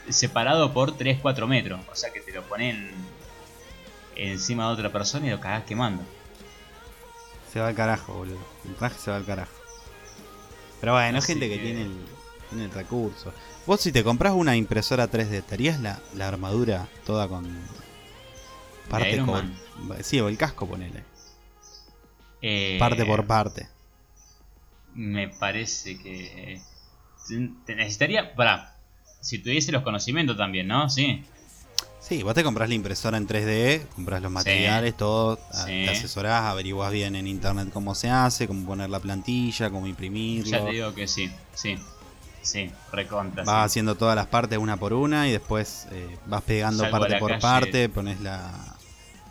separado 0.08 0.72
por 0.72 0.96
3-4 0.96 1.46
metros. 1.46 1.80
O 1.92 1.94
sea 1.94 2.10
que 2.10 2.20
te 2.20 2.32
lo 2.32 2.42
ponen 2.42 2.90
encima 4.16 4.66
de 4.66 4.72
otra 4.72 4.88
persona 4.90 5.26
y 5.26 5.30
lo 5.30 5.38
cagás 5.40 5.64
quemando. 5.64 6.02
Se 7.52 7.60
va 7.60 7.68
al 7.68 7.74
carajo, 7.74 8.14
boludo. 8.14 8.38
El 8.64 8.74
traje 8.76 8.98
se 8.98 9.10
va 9.10 9.18
al 9.18 9.24
carajo. 9.26 9.52
Pero 10.80 10.92
bueno, 10.94 11.18
Así 11.18 11.28
gente 11.32 11.48
que, 11.48 11.56
que- 11.58 11.62
tiene 11.62 11.82
el, 11.82 11.96
tiene 12.48 12.64
el 12.64 12.70
recurso. 12.70 13.32
Vos 13.66 13.80
si 13.80 13.92
te 13.92 14.02
compras 14.02 14.32
una 14.32 14.56
impresora 14.56 15.10
3D, 15.10 15.42
¿te 15.42 15.54
harías 15.54 15.80
la, 15.80 16.00
la 16.14 16.28
armadura 16.28 16.88
toda 17.04 17.28
con... 17.28 17.46
Parte 18.88 19.12
Iron 19.12 19.26
con... 19.26 19.54
Sí, 20.02 20.18
o 20.20 20.28
el 20.28 20.36
casco, 20.36 20.66
ponele. 20.66 21.04
Eh, 22.42 22.76
Parte 22.80 23.04
por 23.04 23.26
parte. 23.26 23.68
Me 24.94 25.28
parece 25.28 25.98
que. 25.98 26.60
Te 27.66 27.76
necesitaría. 27.76 28.34
Para. 28.34 28.74
Si 29.20 29.38
tuviese 29.38 29.70
los 29.72 29.82
conocimientos 29.82 30.36
también, 30.36 30.66
¿no? 30.66 30.88
Sí. 30.88 31.24
Sí, 32.00 32.22
vos 32.22 32.34
te 32.34 32.42
compras 32.42 32.68
la 32.68 32.74
impresora 32.74 33.18
en 33.18 33.26
3D, 33.28 33.86
compras 33.94 34.22
los 34.22 34.32
materiales, 34.32 34.96
todo, 34.96 35.38
Sí. 35.52 35.84
te 35.84 35.90
asesorás, 35.90 36.44
averiguás 36.44 36.90
bien 36.92 37.14
en 37.14 37.26
internet 37.26 37.68
cómo 37.72 37.94
se 37.94 38.08
hace, 38.10 38.48
cómo 38.48 38.66
poner 38.66 38.88
la 38.90 38.98
plantilla, 39.00 39.70
cómo 39.70 39.86
imprimirlo. 39.86 40.50
Ya 40.50 40.64
te 40.64 40.70
digo 40.70 40.94
que 40.94 41.06
sí. 41.06 41.30
Sí. 41.54 41.76
Sí. 42.42 42.70
Recontra. 42.90 43.44
Vas 43.44 43.64
sí. 43.64 43.66
haciendo 43.66 43.96
todas 43.96 44.16
las 44.16 44.26
partes 44.26 44.58
una 44.58 44.78
por 44.78 44.94
una 44.94 45.28
y 45.28 45.32
después 45.32 45.86
eh, 45.92 46.16
vas 46.26 46.42
pegando 46.42 46.84
Salgo 46.84 46.98
parte 46.98 47.18
por 47.18 47.30
calle. 47.32 47.42
parte, 47.42 47.88
pones 47.90 48.18
la, 48.22 48.50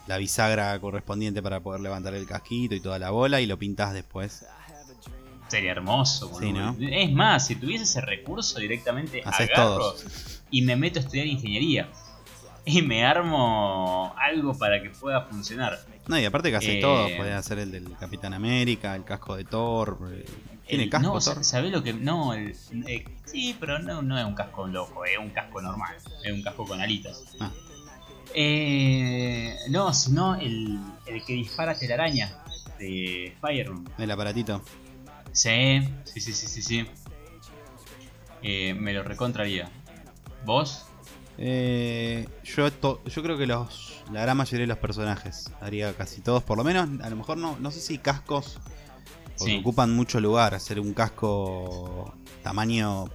la 0.05 0.17
bisagra 0.17 0.79
correspondiente 0.79 1.41
para 1.41 1.59
poder 1.59 1.81
levantar 1.81 2.13
el 2.13 2.27
casquito 2.27 2.75
y 2.75 2.79
toda 2.79 2.99
la 2.99 3.09
bola 3.09 3.41
y 3.41 3.47
lo 3.47 3.57
pintas 3.57 3.93
después. 3.93 4.45
Sería 5.47 5.71
hermoso. 5.71 6.27
Sí, 6.27 6.31
boludo. 6.51 6.73
¿no? 6.73 6.87
Es 6.87 7.11
más, 7.11 7.47
si 7.47 7.55
tuviese 7.55 7.83
ese 7.85 8.01
recurso 8.01 8.59
directamente 8.59 9.23
Haces 9.25 9.49
agarro 9.49 9.77
todos. 9.93 10.05
y 10.51 10.61
me 10.61 10.75
meto 10.75 10.99
a 10.99 11.01
estudiar 11.01 11.25
ingeniería. 11.25 11.89
Y 12.65 12.81
me 12.81 13.03
armo 13.05 14.13
algo 14.17 14.55
para 14.57 14.81
que 14.81 14.89
pueda 14.89 15.21
funcionar. 15.21 15.79
No, 16.07 16.19
y 16.19 16.25
aparte 16.25 16.49
que 16.51 16.57
haces 16.57 16.75
Eh, 16.75 16.81
todo, 16.81 17.07
podés 17.17 17.33
hacer 17.35 17.59
el 17.59 17.71
del 17.71 17.95
Capitán 17.97 18.33
América, 18.33 18.95
el 18.95 19.03
casco 19.03 19.35
de 19.35 19.45
Thor. 19.45 19.97
eh, 20.11 20.25
¿Tiene 20.67 20.83
El- 20.85 20.89
casco 20.89 21.13
no, 21.15 21.19
Thor? 21.19 21.43
¿sabés 21.43 21.71
lo 21.71 21.81
que.? 21.83 21.93
No, 21.93 22.33
el, 22.33 22.55
eh, 22.87 23.05
sí, 23.25 23.55
pero 23.59 23.79
no, 23.79 24.01
no 24.01 24.19
es 24.19 24.25
un 24.25 24.35
casco 24.35 24.67
loco, 24.67 25.03
es 25.05 25.17
un 25.17 25.29
casco 25.29 25.61
normal. 25.61 25.95
Es 26.23 26.31
un 26.31 26.41
casco 26.43 26.65
con 26.65 26.79
alitas. 26.81 27.23
Ah. 27.39 27.51
Eh, 28.35 29.55
no, 29.69 29.93
sino 29.93 30.35
el, 30.35 30.79
el 31.07 31.25
que 31.25 31.33
dispara 31.33 31.73
telaraña 31.77 32.31
de 32.77 33.35
Firearm. 33.41 33.85
El 33.97 34.11
aparatito. 34.11 34.61
Sí, 35.31 35.81
sí, 36.05 36.19
sí, 36.21 36.33
sí, 36.33 36.47
sí. 36.47 36.61
sí. 36.61 36.85
Eh, 38.43 38.73
me 38.73 38.93
lo 38.93 39.03
recontraría. 39.03 39.69
¿Vos? 40.45 40.85
Eh, 41.41 42.27
yo, 42.43 42.69
to- 42.71 43.01
yo 43.05 43.23
creo 43.23 43.37
que 43.37 43.47
los 43.47 44.03
la 44.11 44.21
gran 44.23 44.35
mayoría 44.35 44.63
de 44.63 44.67
los 44.67 44.77
personajes 44.77 45.49
haría 45.61 45.93
casi 45.93 46.19
todos, 46.21 46.43
por 46.43 46.57
lo 46.57 46.65
menos, 46.65 46.89
a 47.01 47.09
lo 47.09 47.15
mejor 47.15 47.37
no, 47.37 47.57
no 47.59 47.71
sé 47.71 47.79
si 47.79 47.97
cascos 47.97 48.59
Sí. 49.35 49.57
ocupan 49.59 49.93
mucho 49.95 50.19
lugar, 50.19 50.53
hacer 50.53 50.81
un 50.81 50.93
casco 50.93 52.13
tamaño 52.43 53.05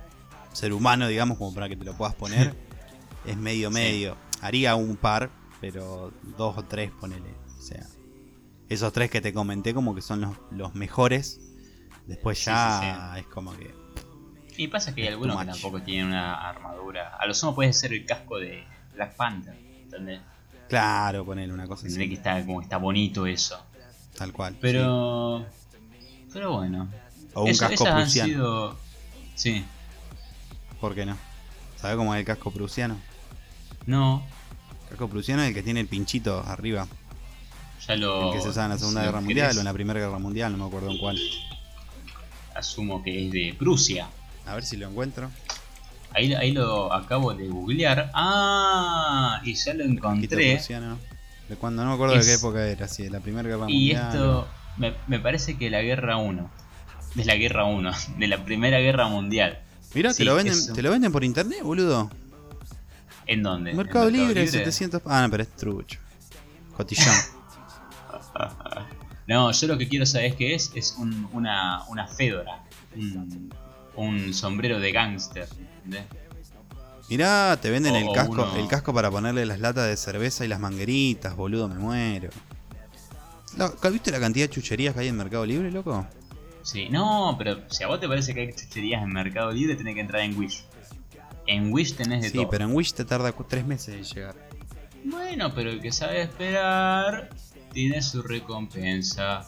ser 0.54 0.72
humano, 0.72 1.06
digamos, 1.06 1.36
como 1.36 1.52
para 1.52 1.68
que 1.68 1.76
te 1.76 1.84
lo 1.84 1.92
puedas 1.98 2.14
poner, 2.14 2.54
es 3.26 3.36
medio 3.36 3.68
Sí. 3.68 3.74
medio. 3.74 4.16
Haría 4.40 4.74
un 4.74 4.96
par, 4.96 5.30
pero 5.60 6.10
dos 6.38 6.56
o 6.56 6.62
tres 6.64 6.90
ponele, 6.98 7.28
o 7.58 7.60
sea, 7.60 7.86
esos 8.70 8.90
tres 8.94 9.10
que 9.10 9.20
te 9.20 9.34
comenté 9.34 9.74
como 9.74 9.94
que 9.94 10.00
son 10.00 10.22
los, 10.22 10.36
los 10.50 10.74
mejores. 10.74 11.40
Después 12.06 12.42
ya 12.42 13.12
sí, 13.14 13.20
es 13.20 13.26
como 13.26 13.54
que 13.56 13.74
Y 14.56 14.68
pasa 14.68 14.94
que 14.94 15.02
hay 15.02 15.08
algunos 15.08 15.38
que 15.38 15.46
tampoco 15.46 15.80
tienen 15.82 16.06
una 16.06 16.48
armadura. 16.48 17.16
A 17.18 17.26
lo 17.26 17.34
sumo 17.34 17.54
puede 17.54 17.72
ser 17.72 17.92
el 17.92 18.04
casco 18.06 18.38
de 18.38 18.64
Black 18.94 19.14
Panther. 19.16 19.54
¿Entendés? 19.84 20.20
claro, 20.68 21.24
ponele 21.24 21.52
una 21.52 21.66
cosa 21.68 21.86
Entendés 21.86 22.08
que 22.08 22.14
así, 22.30 22.38
está, 22.38 22.46
como 22.46 22.60
está 22.62 22.76
bonito 22.78 23.26
eso. 23.26 23.58
tal 24.16 24.32
cual. 24.32 24.52
sí. 24.54 24.58
Pero. 24.60 25.46
Pero 26.32 26.52
bueno. 26.52 26.88
O 27.34 27.42
un 27.44 27.48
Eso- 27.50 27.60
casco 27.68 27.74
esas 27.84 27.86
han 27.94 28.00
prusiano. 28.02 28.28
sido. 28.32 28.76
Sí. 29.34 29.64
¿Por 30.80 30.94
qué 30.94 31.04
no? 31.06 31.16
¿Sabe 31.76 31.96
cómo 31.96 32.14
es 32.14 32.20
el 32.20 32.24
casco 32.26 32.50
prusiano? 32.50 32.96
No. 33.86 34.24
El 34.84 34.88
casco 34.90 35.08
prusiano 35.08 35.42
es 35.42 35.48
el 35.48 35.54
que 35.54 35.62
tiene 35.62 35.80
el 35.80 35.86
pinchito 35.88 36.40
arriba. 36.46 36.86
Ya 37.86 37.96
lo. 37.96 38.28
El 38.32 38.36
que 38.36 38.40
se 38.42 38.48
usaba 38.48 38.66
en 38.66 38.72
la 38.72 38.78
Segunda 38.78 39.00
si 39.00 39.06
Guerra 39.06 39.20
Mundial 39.20 39.36
querés, 39.46 39.56
o 39.56 39.60
en 39.60 39.64
la 39.64 39.72
Primera 39.72 40.00
Guerra 40.00 40.18
Mundial, 40.18 40.52
no 40.52 40.58
me 40.58 40.64
acuerdo 40.66 40.90
en 40.90 40.98
cuál. 40.98 41.18
Asumo 42.54 43.02
que 43.02 43.26
es 43.26 43.32
de 43.32 43.54
Prusia. 43.58 44.08
A 44.46 44.54
ver 44.54 44.64
si 44.64 44.76
lo 44.76 44.88
encuentro. 44.88 45.30
Ahí, 46.12 46.32
ahí 46.34 46.52
lo 46.52 46.92
acabo 46.92 47.34
de 47.34 47.48
googlear. 47.48 48.10
Ah, 48.14 49.40
y 49.44 49.54
ya 49.54 49.74
lo 49.74 49.84
encontré. 49.84 50.60
De 51.48 51.56
cuando 51.56 51.82
no 51.82 51.90
me 51.90 51.94
acuerdo 51.94 52.14
de 52.14 52.22
qué 52.22 52.34
época 52.34 52.66
era, 52.66 52.88
si 52.88 53.02
de 53.02 53.10
la 53.10 53.20
Primera 53.20 53.48
Guerra 53.48 53.66
Y 53.68 53.74
Mundial. 53.94 54.06
esto 54.08 54.48
me, 54.78 54.94
me 55.08 55.18
parece 55.20 55.56
que 55.58 55.70
la 55.70 55.82
Guerra 55.82 56.16
1. 56.16 56.50
De 57.16 57.24
la 57.24 57.36
Guerra 57.36 57.64
1. 57.64 57.90
De 58.18 58.26
la 58.28 58.44
Primera 58.44 58.78
Guerra 58.78 59.08
Mundial. 59.08 59.60
Mirá, 59.94 60.12
Sí, 60.12 60.18
te 60.18 60.24
lo 60.24 60.34
venden, 60.34 60.72
te 60.72 60.82
lo 60.82 60.90
venden 60.90 61.12
por 61.12 61.22
internet, 61.24 61.60
boludo. 61.62 62.10
¿En 63.26 63.42
dónde? 63.42 63.70
¿En 63.70 63.76
Mercado 63.76 64.10
Libre, 64.10 64.46
700. 64.46 65.02
Ah, 65.06 65.22
no, 65.22 65.30
pero 65.30 65.42
es 65.42 65.50
trucho. 65.56 65.98
Cotillón. 66.76 67.14
No, 69.26 69.50
yo 69.52 69.66
lo 69.68 69.78
que 69.78 69.88
quiero 69.88 70.04
saber 70.04 70.26
es 70.32 70.36
que 70.36 70.54
es, 70.54 70.70
es 70.74 70.96
un- 70.98 71.26
una, 71.32 71.82
una 71.88 72.06
fedora. 72.06 72.62
Un, 72.94 73.50
un 73.96 74.32
sombrero 74.34 74.80
de 74.80 74.92
gángster. 74.92 75.48
Mirá, 77.10 77.58
te 77.60 77.70
venden 77.70 77.94
O- 77.94 77.96
el 77.98 78.12
casco, 78.14 78.32
uno- 78.32 78.56
el 78.56 78.66
casco 78.66 78.94
para 78.94 79.10
ponerle 79.10 79.44
las 79.44 79.60
latas 79.60 79.86
de 79.88 79.96
cerveza 79.96 80.44
y 80.44 80.48
las 80.48 80.58
mangueritas, 80.60 81.36
boludo, 81.36 81.68
me 81.68 81.74
muero. 81.76 82.30
¿Viste 83.92 84.10
la 84.10 84.18
cantidad 84.20 84.48
de 84.48 84.54
chucherías 84.54 84.94
que 84.94 85.00
hay 85.00 85.08
en 85.08 85.16
Mercado 85.16 85.44
Libre, 85.46 85.70
loco? 85.70 86.06
Sí, 86.62 86.88
no, 86.88 87.34
pero 87.38 87.58
si 87.70 87.84
a 87.84 87.88
vos 87.88 88.00
te 88.00 88.08
parece 88.08 88.32
que 88.34 88.40
hay 88.40 88.52
chucherías 88.52 89.02
en 89.02 89.10
Mercado 89.12 89.52
Libre, 89.52 89.76
tenés 89.76 89.94
que 89.94 90.00
entrar 90.00 90.22
en 90.22 90.36
Wish. 90.36 90.64
En 91.46 91.72
Wish 91.72 91.94
tenés 91.94 92.22
de 92.22 92.30
Sí, 92.30 92.38
todo. 92.38 92.48
pero 92.50 92.64
en 92.64 92.74
Wish 92.74 92.94
te 92.94 93.04
tarda 93.04 93.32
tres 93.32 93.66
meses 93.66 93.94
en 93.94 94.02
llegar. 94.02 94.34
Bueno, 95.04 95.54
pero 95.54 95.68
el 95.70 95.82
que 95.82 95.92
sabe 95.92 96.22
esperar 96.22 97.28
tiene 97.72 98.00
su 98.00 98.22
recompensa. 98.22 99.46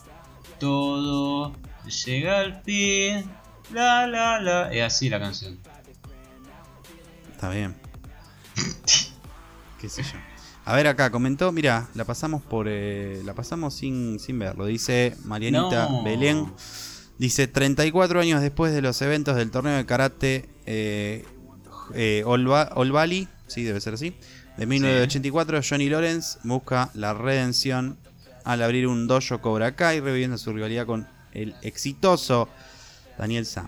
Todo 0.59 1.53
llega 2.05 2.39
al 2.39 2.61
fin. 2.61 3.25
La 3.71 4.07
la 4.07 4.39
la. 4.39 4.71
Es 4.73 4.83
así 4.83 5.09
la 5.09 5.19
canción. 5.19 5.57
Está 7.31 7.49
bien. 7.49 7.75
Qué 9.81 9.89
sé 9.89 10.03
yo. 10.03 10.17
A 10.65 10.75
ver 10.75 10.87
acá, 10.87 11.11
comentó, 11.11 11.51
mira, 11.51 11.87
la 11.93 12.03
pasamos 12.03 12.41
por 12.41 12.67
eh, 12.67 13.21
la 13.23 13.33
pasamos 13.33 13.73
sin, 13.73 14.19
sin 14.19 14.37
verlo. 14.37 14.65
Dice 14.65 15.15
Marianita 15.23 15.87
No. 15.89 16.03
Belén. 16.03 16.51
Dice 17.17 17.47
34 17.47 18.19
años 18.19 18.41
después 18.41 18.73
de 18.73 18.81
los 18.81 19.01
eventos 19.01 19.35
del 19.35 19.49
torneo 19.49 19.75
de 19.75 19.85
karate 19.85 20.49
eh, 20.65 21.25
eh, 21.95 22.23
Valley, 22.25 23.27
sí, 23.47 23.63
debe 23.63 23.81
ser 23.81 23.95
así. 23.95 24.15
De 24.57 24.65
1984, 24.65 25.61
Johnny 25.67 25.89
Lawrence 25.89 26.39
busca 26.43 26.91
la 26.93 27.13
redención 27.13 27.97
al 28.43 28.61
abrir 28.61 28.87
un 28.87 29.07
dojo 29.07 29.39
Cobra 29.41 29.75
Kai, 29.75 29.99
reviviendo 29.99 30.37
su 30.37 30.53
rivalidad 30.53 30.85
con 30.85 31.07
el 31.31 31.55
exitoso 31.61 32.49
Daniel 33.17 33.45
Sam. 33.45 33.67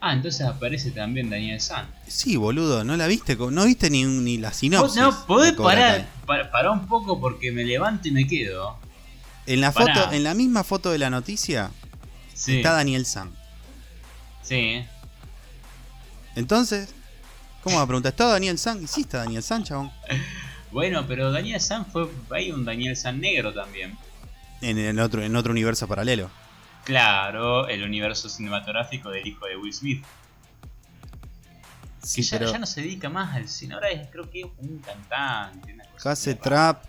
Ah, 0.00 0.12
entonces 0.12 0.42
aparece 0.46 0.90
también 0.90 1.30
Daniel 1.30 1.60
San. 1.60 1.86
Sí, 2.06 2.36
boludo, 2.36 2.84
no 2.84 2.96
la 2.96 3.06
viste, 3.06 3.34
no 3.36 3.64
viste 3.64 3.90
ni, 3.90 4.04
ni 4.04 4.36
la 4.38 4.52
sinopsis. 4.52 5.00
no 5.00 5.26
podés 5.26 5.52
parar, 5.54 6.06
un 6.70 6.86
poco 6.86 7.18
porque 7.20 7.50
me 7.50 7.64
levanto 7.64 8.06
y 8.08 8.10
me 8.12 8.26
quedo. 8.26 8.76
En 9.46 9.60
la 9.60 9.72
Pará. 9.72 9.94
foto, 9.94 10.12
en 10.12 10.22
la 10.24 10.34
misma 10.34 10.64
foto 10.64 10.90
de 10.90 10.98
la 10.98 11.08
noticia 11.10 11.70
Sí. 12.34 12.58
está 12.58 12.72
Daniel 12.72 13.06
Sam. 13.06 13.32
Sí. 14.42 14.84
Entonces, 16.34 16.90
¿cómo 17.62 17.76
va 17.76 17.82
a 17.82 17.86
preguntar? 17.86 18.10
¿Está 18.12 18.26
Daniel 18.26 18.58
San? 18.58 18.82
Y 18.82 18.86
sí 18.86 19.02
está 19.02 19.18
Daniel 19.18 19.42
San, 19.42 19.64
chabón. 19.64 19.90
Bueno, 20.72 21.06
pero 21.06 21.30
Daniel 21.30 21.60
San 21.60 21.86
fue. 21.86 22.10
Hay 22.30 22.50
un 22.50 22.64
Daniel 22.64 22.96
San 22.96 23.18
negro 23.20 23.54
también. 23.54 23.96
En, 24.60 24.76
en 24.76 24.98
otro, 24.98 25.22
en 25.22 25.34
otro 25.34 25.52
universo 25.52 25.86
paralelo. 25.88 26.28
Claro, 26.86 27.66
el 27.66 27.82
universo 27.82 28.28
cinematográfico 28.28 29.10
del 29.10 29.26
hijo 29.26 29.44
de 29.44 29.56
Will 29.56 29.74
Smith. 29.74 30.04
Sí, 32.00 32.22
que 32.22 32.28
ya, 32.28 32.38
pero 32.38 32.52
ya 32.52 32.58
no 32.60 32.66
se 32.66 32.80
dedica 32.80 33.08
más 33.08 33.34
al 33.34 33.48
cine, 33.48 33.74
ahora 33.74 33.90
es, 33.90 34.08
creo 34.08 34.30
que 34.30 34.44
un 34.44 34.78
cantante. 34.78 35.74
Una 35.74 35.84
cosa 35.86 36.12
hace 36.12 36.36
trap 36.36 36.84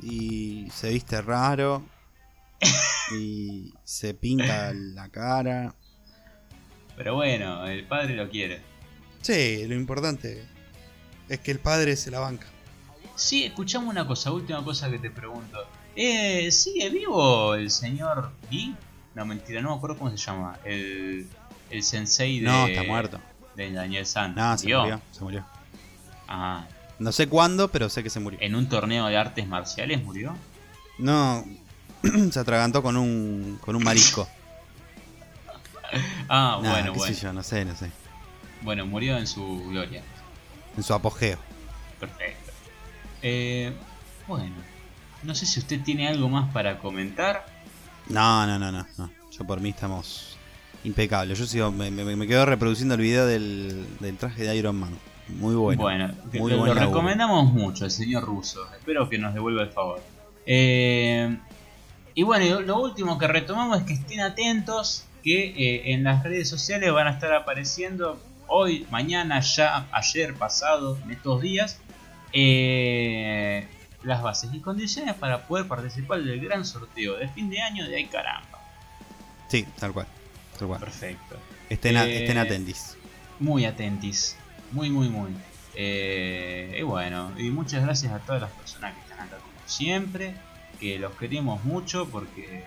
y 0.00 0.70
se 0.72 0.88
viste 0.88 1.20
raro. 1.20 1.84
y 3.14 3.74
se 3.84 4.14
pinta 4.14 4.72
la 4.72 5.10
cara. 5.10 5.74
Pero 6.96 7.16
bueno, 7.16 7.66
el 7.66 7.84
padre 7.86 8.16
lo 8.16 8.30
quiere. 8.30 8.62
Sí, 9.20 9.66
lo 9.66 9.74
importante 9.74 10.46
es 11.28 11.40
que 11.40 11.50
el 11.50 11.58
padre 11.58 11.94
se 11.96 12.10
la 12.10 12.20
banca. 12.20 12.46
Sí, 13.16 13.44
escuchamos 13.44 13.90
una 13.90 14.06
cosa, 14.06 14.32
última 14.32 14.64
cosa 14.64 14.90
que 14.90 14.98
te 14.98 15.10
pregunto. 15.10 15.58
Eh, 15.94 16.50
¿Sigue 16.50 16.88
vivo 16.88 17.54
el 17.54 17.70
señor 17.70 18.32
Lee? 18.50 18.74
No, 19.14 19.24
mentira, 19.26 19.60
no 19.60 19.70
me 19.70 19.76
acuerdo 19.76 19.98
cómo 19.98 20.10
se 20.10 20.16
llama. 20.16 20.58
El, 20.64 21.28
el 21.70 21.82
sensei 21.82 22.40
de. 22.40 22.46
No, 22.46 22.66
está 22.66 22.82
muerto. 22.84 23.20
De 23.56 23.70
Daniel 23.70 24.06
San. 24.06 24.34
No, 24.34 24.56
se 24.56 24.64
murió, 24.74 25.00
se 25.12 25.20
murió. 25.20 25.44
Ajá. 26.26 26.66
No 26.98 27.12
sé 27.12 27.28
cuándo, 27.28 27.68
pero 27.68 27.88
sé 27.88 28.02
que 28.02 28.10
se 28.10 28.20
murió. 28.20 28.38
¿En 28.40 28.54
un 28.54 28.68
torneo 28.68 29.06
de 29.06 29.16
artes 29.16 29.46
marciales 29.46 30.02
murió? 30.02 30.34
No, 30.98 31.44
se 32.30 32.38
atragantó 32.38 32.82
con 32.82 32.96
un, 32.96 33.58
con 33.60 33.76
un 33.76 33.82
marisco. 33.84 34.26
Ah, 36.28 36.58
Nah, 36.62 36.70
bueno, 36.70 36.92
qué 36.92 36.98
bueno. 37.00 37.14
sé 37.14 37.20
yo, 37.20 37.32
no 37.34 37.42
sé, 37.42 37.64
no 37.66 37.76
sé. 37.76 37.90
Bueno, 38.62 38.86
murió 38.86 39.18
en 39.18 39.26
su 39.26 39.64
gloria. 39.68 40.02
En 40.74 40.82
su 40.82 40.94
apogeo. 40.94 41.36
Perfecto. 42.00 42.50
Eh, 43.20 43.74
bueno, 44.26 44.54
no 45.22 45.34
sé 45.34 45.44
si 45.44 45.60
usted 45.60 45.82
tiene 45.82 46.08
algo 46.08 46.30
más 46.30 46.50
para 46.52 46.78
comentar. 46.78 47.44
No, 48.12 48.46
no, 48.46 48.58
no, 48.58 48.70
no. 48.72 48.86
no. 48.98 49.10
Yo 49.30 49.44
por 49.44 49.60
mí 49.60 49.70
estamos 49.70 50.36
impecables. 50.84 51.38
Yo 51.38 51.46
sigo, 51.46 51.70
me, 51.72 51.90
me- 51.90 52.16
me 52.16 52.26
quedo 52.26 52.44
reproduciendo 52.46 52.94
el 52.94 53.00
video 53.00 53.26
del, 53.26 53.86
del 54.00 54.16
traje 54.16 54.44
de 54.44 54.54
Iron 54.56 54.76
Man. 54.76 54.90
Muy 55.28 55.54
bueno. 55.54 55.80
Bueno, 55.82 56.10
muy 56.34 56.50
lo, 56.50 56.58
lo 56.58 56.66
laburo. 56.66 56.86
recomendamos 56.86 57.52
mucho, 57.52 57.84
el 57.84 57.90
señor 57.90 58.24
Russo. 58.24 58.60
Espero 58.76 59.08
que 59.08 59.18
nos 59.18 59.32
devuelva 59.34 59.62
el 59.62 59.70
favor. 59.70 60.02
Eh, 60.44 61.36
y 62.14 62.22
bueno, 62.24 62.60
lo 62.60 62.80
último 62.80 63.16
que 63.18 63.28
retomamos 63.28 63.78
es 63.78 63.84
que 63.84 63.94
estén 63.94 64.20
atentos 64.20 65.04
que 65.22 65.44
eh, 65.56 65.92
en 65.92 66.02
las 66.04 66.24
redes 66.24 66.48
sociales 66.48 66.92
van 66.92 67.06
a 67.06 67.10
estar 67.12 67.32
apareciendo 67.32 68.20
hoy, 68.48 68.86
mañana, 68.90 69.40
ya, 69.40 69.86
ayer, 69.92 70.34
pasado, 70.34 70.98
en 71.04 71.12
estos 71.12 71.40
días, 71.40 71.78
eh, 72.32 73.66
las 74.04 74.22
bases 74.22 74.50
y 74.52 74.60
condiciones 74.60 75.14
para 75.14 75.46
poder 75.46 75.66
participar 75.68 76.22
del 76.22 76.40
gran 76.40 76.64
sorteo 76.64 77.16
de 77.16 77.28
fin 77.28 77.48
de 77.50 77.60
año 77.60 77.86
de 77.88 77.96
Ay 77.96 78.06
Caramba. 78.06 78.58
Sí, 79.48 79.66
tal 79.78 79.92
cual. 79.92 80.06
Tal 80.58 80.68
cual. 80.68 80.80
Perfecto. 80.80 81.36
Estén, 81.68 81.96
a- 81.96 82.06
Eh, 82.06 82.22
estén 82.22 82.38
atentis. 82.38 82.96
Muy 83.38 83.64
atentis. 83.64 84.36
Muy, 84.72 84.90
muy, 84.90 85.08
muy. 85.08 85.30
Eh, 85.74 86.76
y 86.78 86.82
bueno, 86.82 87.32
y 87.38 87.50
muchas 87.50 87.82
gracias 87.82 88.12
a 88.12 88.18
todas 88.20 88.42
las 88.42 88.50
personas 88.52 88.94
que 88.94 89.00
están 89.02 89.20
acá 89.20 89.36
como 89.38 89.52
siempre. 89.68 90.34
Que 90.80 90.98
los 90.98 91.12
queremos 91.16 91.64
mucho 91.64 92.08
porque 92.08 92.64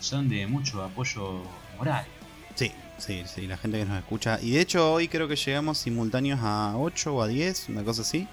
son 0.00 0.28
de 0.28 0.46
mucho 0.46 0.82
apoyo 0.82 1.42
moral. 1.76 2.06
Sí, 2.54 2.72
sí, 2.98 3.22
sí, 3.26 3.46
la 3.46 3.56
gente 3.56 3.78
que 3.78 3.84
nos 3.84 3.98
escucha. 3.98 4.38
Y 4.40 4.52
de 4.52 4.60
hecho 4.60 4.92
hoy 4.92 5.06
creo 5.08 5.28
que 5.28 5.36
llegamos 5.36 5.78
simultáneos 5.78 6.40
a 6.42 6.76
8 6.76 7.14
o 7.14 7.22
a 7.22 7.28
10, 7.28 7.68
una 7.68 7.84
cosa 7.84 8.02
así. 8.02 8.26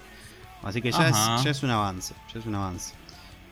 Así 0.62 0.82
que 0.82 0.90
ya, 0.90 1.08
es, 1.08 1.44
ya 1.44 1.50
es 1.50 1.62
un 1.62 1.70
avance, 1.70 2.14
ya 2.32 2.40
es 2.40 2.46
un 2.46 2.54
avance. 2.54 2.94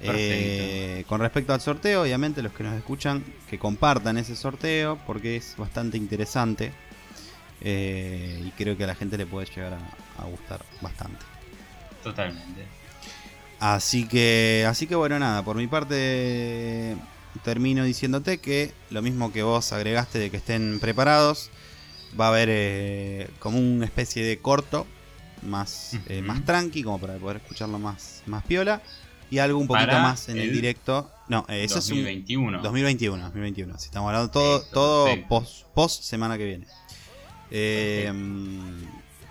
Eh, 0.00 1.04
con 1.08 1.20
respecto 1.20 1.54
al 1.54 1.60
sorteo, 1.60 2.02
obviamente 2.02 2.42
los 2.42 2.52
que 2.52 2.64
nos 2.64 2.74
escuchan, 2.74 3.24
que 3.48 3.58
compartan 3.58 4.18
ese 4.18 4.36
sorteo 4.36 4.98
porque 5.06 5.36
es 5.36 5.54
bastante 5.56 5.96
interesante. 5.96 6.72
Eh, 7.60 8.42
y 8.44 8.50
creo 8.50 8.76
que 8.76 8.84
a 8.84 8.88
la 8.88 8.94
gente 8.94 9.16
le 9.16 9.26
puede 9.26 9.46
llegar 9.46 9.74
a, 9.74 10.22
a 10.22 10.26
gustar 10.26 10.62
bastante. 10.82 11.24
Totalmente. 12.02 12.66
Así 13.60 14.06
que, 14.06 14.66
así 14.68 14.86
que 14.86 14.94
bueno, 14.94 15.18
nada, 15.18 15.42
por 15.42 15.56
mi 15.56 15.66
parte 15.66 16.96
termino 17.42 17.84
diciéndote 17.84 18.38
que 18.38 18.72
lo 18.90 19.02
mismo 19.02 19.32
que 19.32 19.42
vos 19.42 19.72
agregaste 19.72 20.18
de 20.18 20.30
que 20.30 20.36
estén 20.36 20.78
preparados, 20.80 21.50
va 22.18 22.26
a 22.26 22.28
haber 22.28 22.48
eh, 22.50 23.30
como 23.38 23.58
una 23.58 23.86
especie 23.86 24.24
de 24.24 24.38
corto 24.38 24.86
más, 25.44 25.96
eh, 26.08 26.22
más 26.22 26.44
tranqui, 26.44 26.82
como 26.82 26.98
para 26.98 27.14
poder 27.16 27.38
escucharlo 27.38 27.78
más, 27.78 28.22
más 28.26 28.44
piola, 28.44 28.82
y 29.30 29.38
algo 29.38 29.58
un 29.58 29.66
poquito 29.66 29.86
Para 29.86 30.02
más 30.02 30.28
en 30.28 30.38
el, 30.38 30.48
el 30.48 30.52
directo. 30.52 31.10
No, 31.28 31.46
eh, 31.48 31.64
eso 31.64 31.78
es 31.78 31.88
2021. 31.88 32.58
un 32.58 32.62
2021, 32.62 33.22
2021. 33.24 33.78
Si 33.78 33.86
estamos 33.86 34.08
hablando 34.08 34.30
todo, 34.30 34.62
todo 34.62 35.04
perfecto. 35.06 35.28
post, 35.28 35.66
post 35.74 36.02
semana 36.02 36.36
que 36.38 36.44
viene. 36.44 36.66
Eh, 37.50 38.12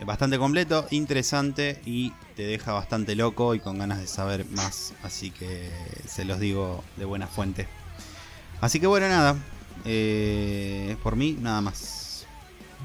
bastante 0.06 0.38
completo, 0.38 0.88
interesante 0.92 1.82
y 1.86 2.12
te 2.36 2.44
deja 2.44 2.74
bastante 2.74 3.16
loco 3.16 3.56
y 3.56 3.60
con 3.60 3.78
ganas 3.78 4.00
de 4.00 4.08
saber 4.08 4.46
más. 4.52 4.94
Así 5.04 5.32
que 5.32 5.70
se 6.08 6.26
los 6.26 6.40
digo 6.40 6.84
de 6.98 7.06
buena 7.06 7.28
fuente. 7.28 7.68
Así 8.62 8.80
que 8.80 8.88
bueno, 8.88 9.08
nada. 9.08 9.36
eh, 9.86 10.96
por 11.04 11.16
mí, 11.16 11.38
nada 11.40 11.62
más. 11.62 12.03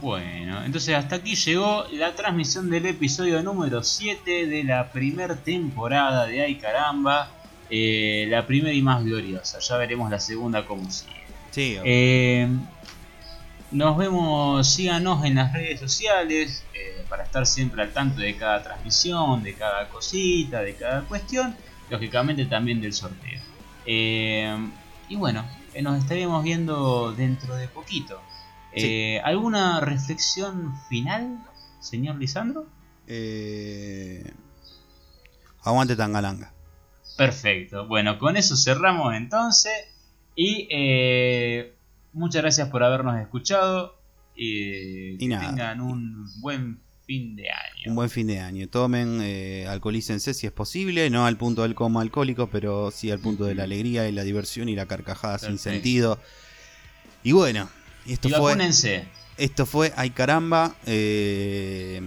Bueno, 0.01 0.65
entonces 0.65 0.95
hasta 0.95 1.17
aquí 1.17 1.35
llegó 1.35 1.85
la 1.93 2.15
transmisión 2.15 2.71
del 2.71 2.87
episodio 2.87 3.43
número 3.43 3.83
7 3.83 4.47
de 4.47 4.63
la 4.63 4.93
primera 4.93 5.35
temporada 5.37 6.27
de 6.27 6.43
Ay 6.43 6.57
Caramba. 6.57 7.31
eh, 7.71 8.27
la 8.31 8.47
primera 8.47 8.73
y 8.73 8.81
más 8.81 9.05
gloriosa. 9.05 9.59
Ya 9.59 9.77
veremos 9.77 10.11
la 10.11 10.19
segunda 10.21 10.65
como 10.65 10.89
sigue. 10.91 11.13
Sí, 11.51 11.77
Eh, 11.85 12.49
nos 13.73 13.97
vemos, 13.99 14.67
síganos 14.67 15.25
en 15.25 15.35
las 15.35 15.53
redes 15.53 15.81
sociales 15.81 16.65
eh, 16.73 17.05
para 17.11 17.25
estar 17.25 17.45
siempre 17.47 17.83
al 17.83 17.93
tanto 17.93 18.21
de 18.23 18.37
cada 18.37 18.63
transmisión, 18.63 19.43
de 19.43 19.53
cada 19.55 19.89
cosita, 19.89 20.63
de 20.63 20.77
cada 20.77 21.03
cuestión, 21.03 21.55
lógicamente 21.91 22.47
también 22.47 22.81
del 22.81 22.95
sorteo. 22.95 23.41
Y 23.85 25.17
bueno, 25.17 25.45
nos 25.83 25.99
estaremos 25.99 26.43
viendo 26.45 27.13
dentro 27.13 27.57
de 27.57 27.69
poquito. 27.69 28.21
Eh, 28.73 29.21
¿Alguna 29.25 29.81
reflexión 29.81 30.75
final, 30.89 31.39
señor 31.81 32.17
Lisandro? 32.17 32.67
eh, 33.07 34.31
aguante 35.63 35.97
Tangalanga. 35.97 36.53
Perfecto. 37.17 37.87
Bueno, 37.87 38.19
con 38.19 38.37
eso 38.37 38.57
cerramos 38.57 39.15
entonces. 39.15 39.73
Y 40.37 40.69
eh, 40.71 41.75
muchas 42.13 42.43
gracias 42.43 42.69
por 42.69 42.83
habernos 42.85 43.19
escuchado. 43.21 43.99
eh, 44.37 45.15
Y 45.15 45.19
que 45.19 45.29
nada. 45.29 45.49
tengan 45.49 45.81
un 45.81 46.27
buen 46.41 46.81
fin 47.07 47.35
de 47.35 47.51
año. 47.51 47.85
Un 47.87 47.95
buen 47.97 48.11
fin 48.11 48.27
de 48.29 48.39
año. 48.39 48.69
Tomen, 48.69 49.19
eh, 49.23 49.67
alcoholícense 49.67 50.33
si 50.35 50.47
es 50.47 50.53
posible, 50.53 51.11
no 51.11 51.27
al 51.27 51.37
punto 51.37 51.63
del 51.63 51.75
coma 51.75 52.03
alcohólico, 52.03 52.49
pero 52.49 52.91
sí 52.93 53.11
al 53.11 53.19
punto 53.19 53.45
de 53.45 53.55
la 53.57 53.65
alegría 53.65 54.09
y 54.09 54.13
la 54.13 54.23
diversión 54.23 54.69
y 54.69 54.77
la 54.77 54.87
carcajada 54.87 55.39
sin 55.39 55.59
sentido. 55.59 56.21
Y 57.25 57.33
bueno, 57.33 57.69
esto 58.13 58.29
y 58.29 58.33
fue, 58.33 58.41
vacúnense. 58.41 59.07
esto 59.37 59.67
fue 59.67 59.93
Ay 59.97 60.11
Caramba. 60.11 60.75
eh, 60.87 62.01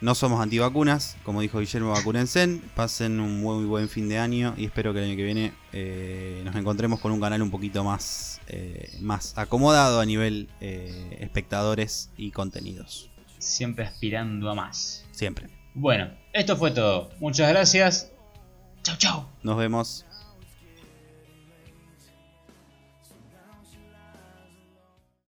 no 0.00 0.14
somos 0.14 0.40
antivacunas, 0.40 1.16
como 1.24 1.40
dijo 1.40 1.58
Guillermo, 1.58 1.90
vacúnense. 1.90 2.60
Pasen 2.76 3.18
un 3.18 3.40
muy 3.40 3.64
buen 3.64 3.88
fin 3.88 4.08
de 4.08 4.18
año 4.18 4.54
y 4.56 4.66
espero 4.66 4.92
que 4.92 5.00
el 5.00 5.06
año 5.06 5.16
que 5.16 5.24
viene 5.24 5.52
eh, 5.72 6.40
nos 6.44 6.54
encontremos 6.54 7.00
con 7.00 7.10
un 7.10 7.20
canal 7.20 7.42
un 7.42 7.50
poquito 7.50 7.82
más, 7.82 8.40
eh, 8.46 8.96
más 9.00 9.36
acomodado 9.36 9.98
a 9.98 10.06
nivel 10.06 10.48
eh, 10.60 11.18
espectadores 11.20 12.10
y 12.16 12.30
contenidos. 12.30 13.10
Siempre 13.38 13.84
aspirando 13.84 14.48
a 14.50 14.54
más. 14.54 15.04
Siempre. 15.10 15.48
Bueno, 15.74 16.12
esto 16.32 16.56
fue 16.56 16.70
todo. 16.70 17.10
Muchas 17.18 17.48
gracias. 17.48 18.12
Chau, 18.84 18.96
chau. 18.98 19.28
Nos 19.42 19.56
vemos. 19.56 20.06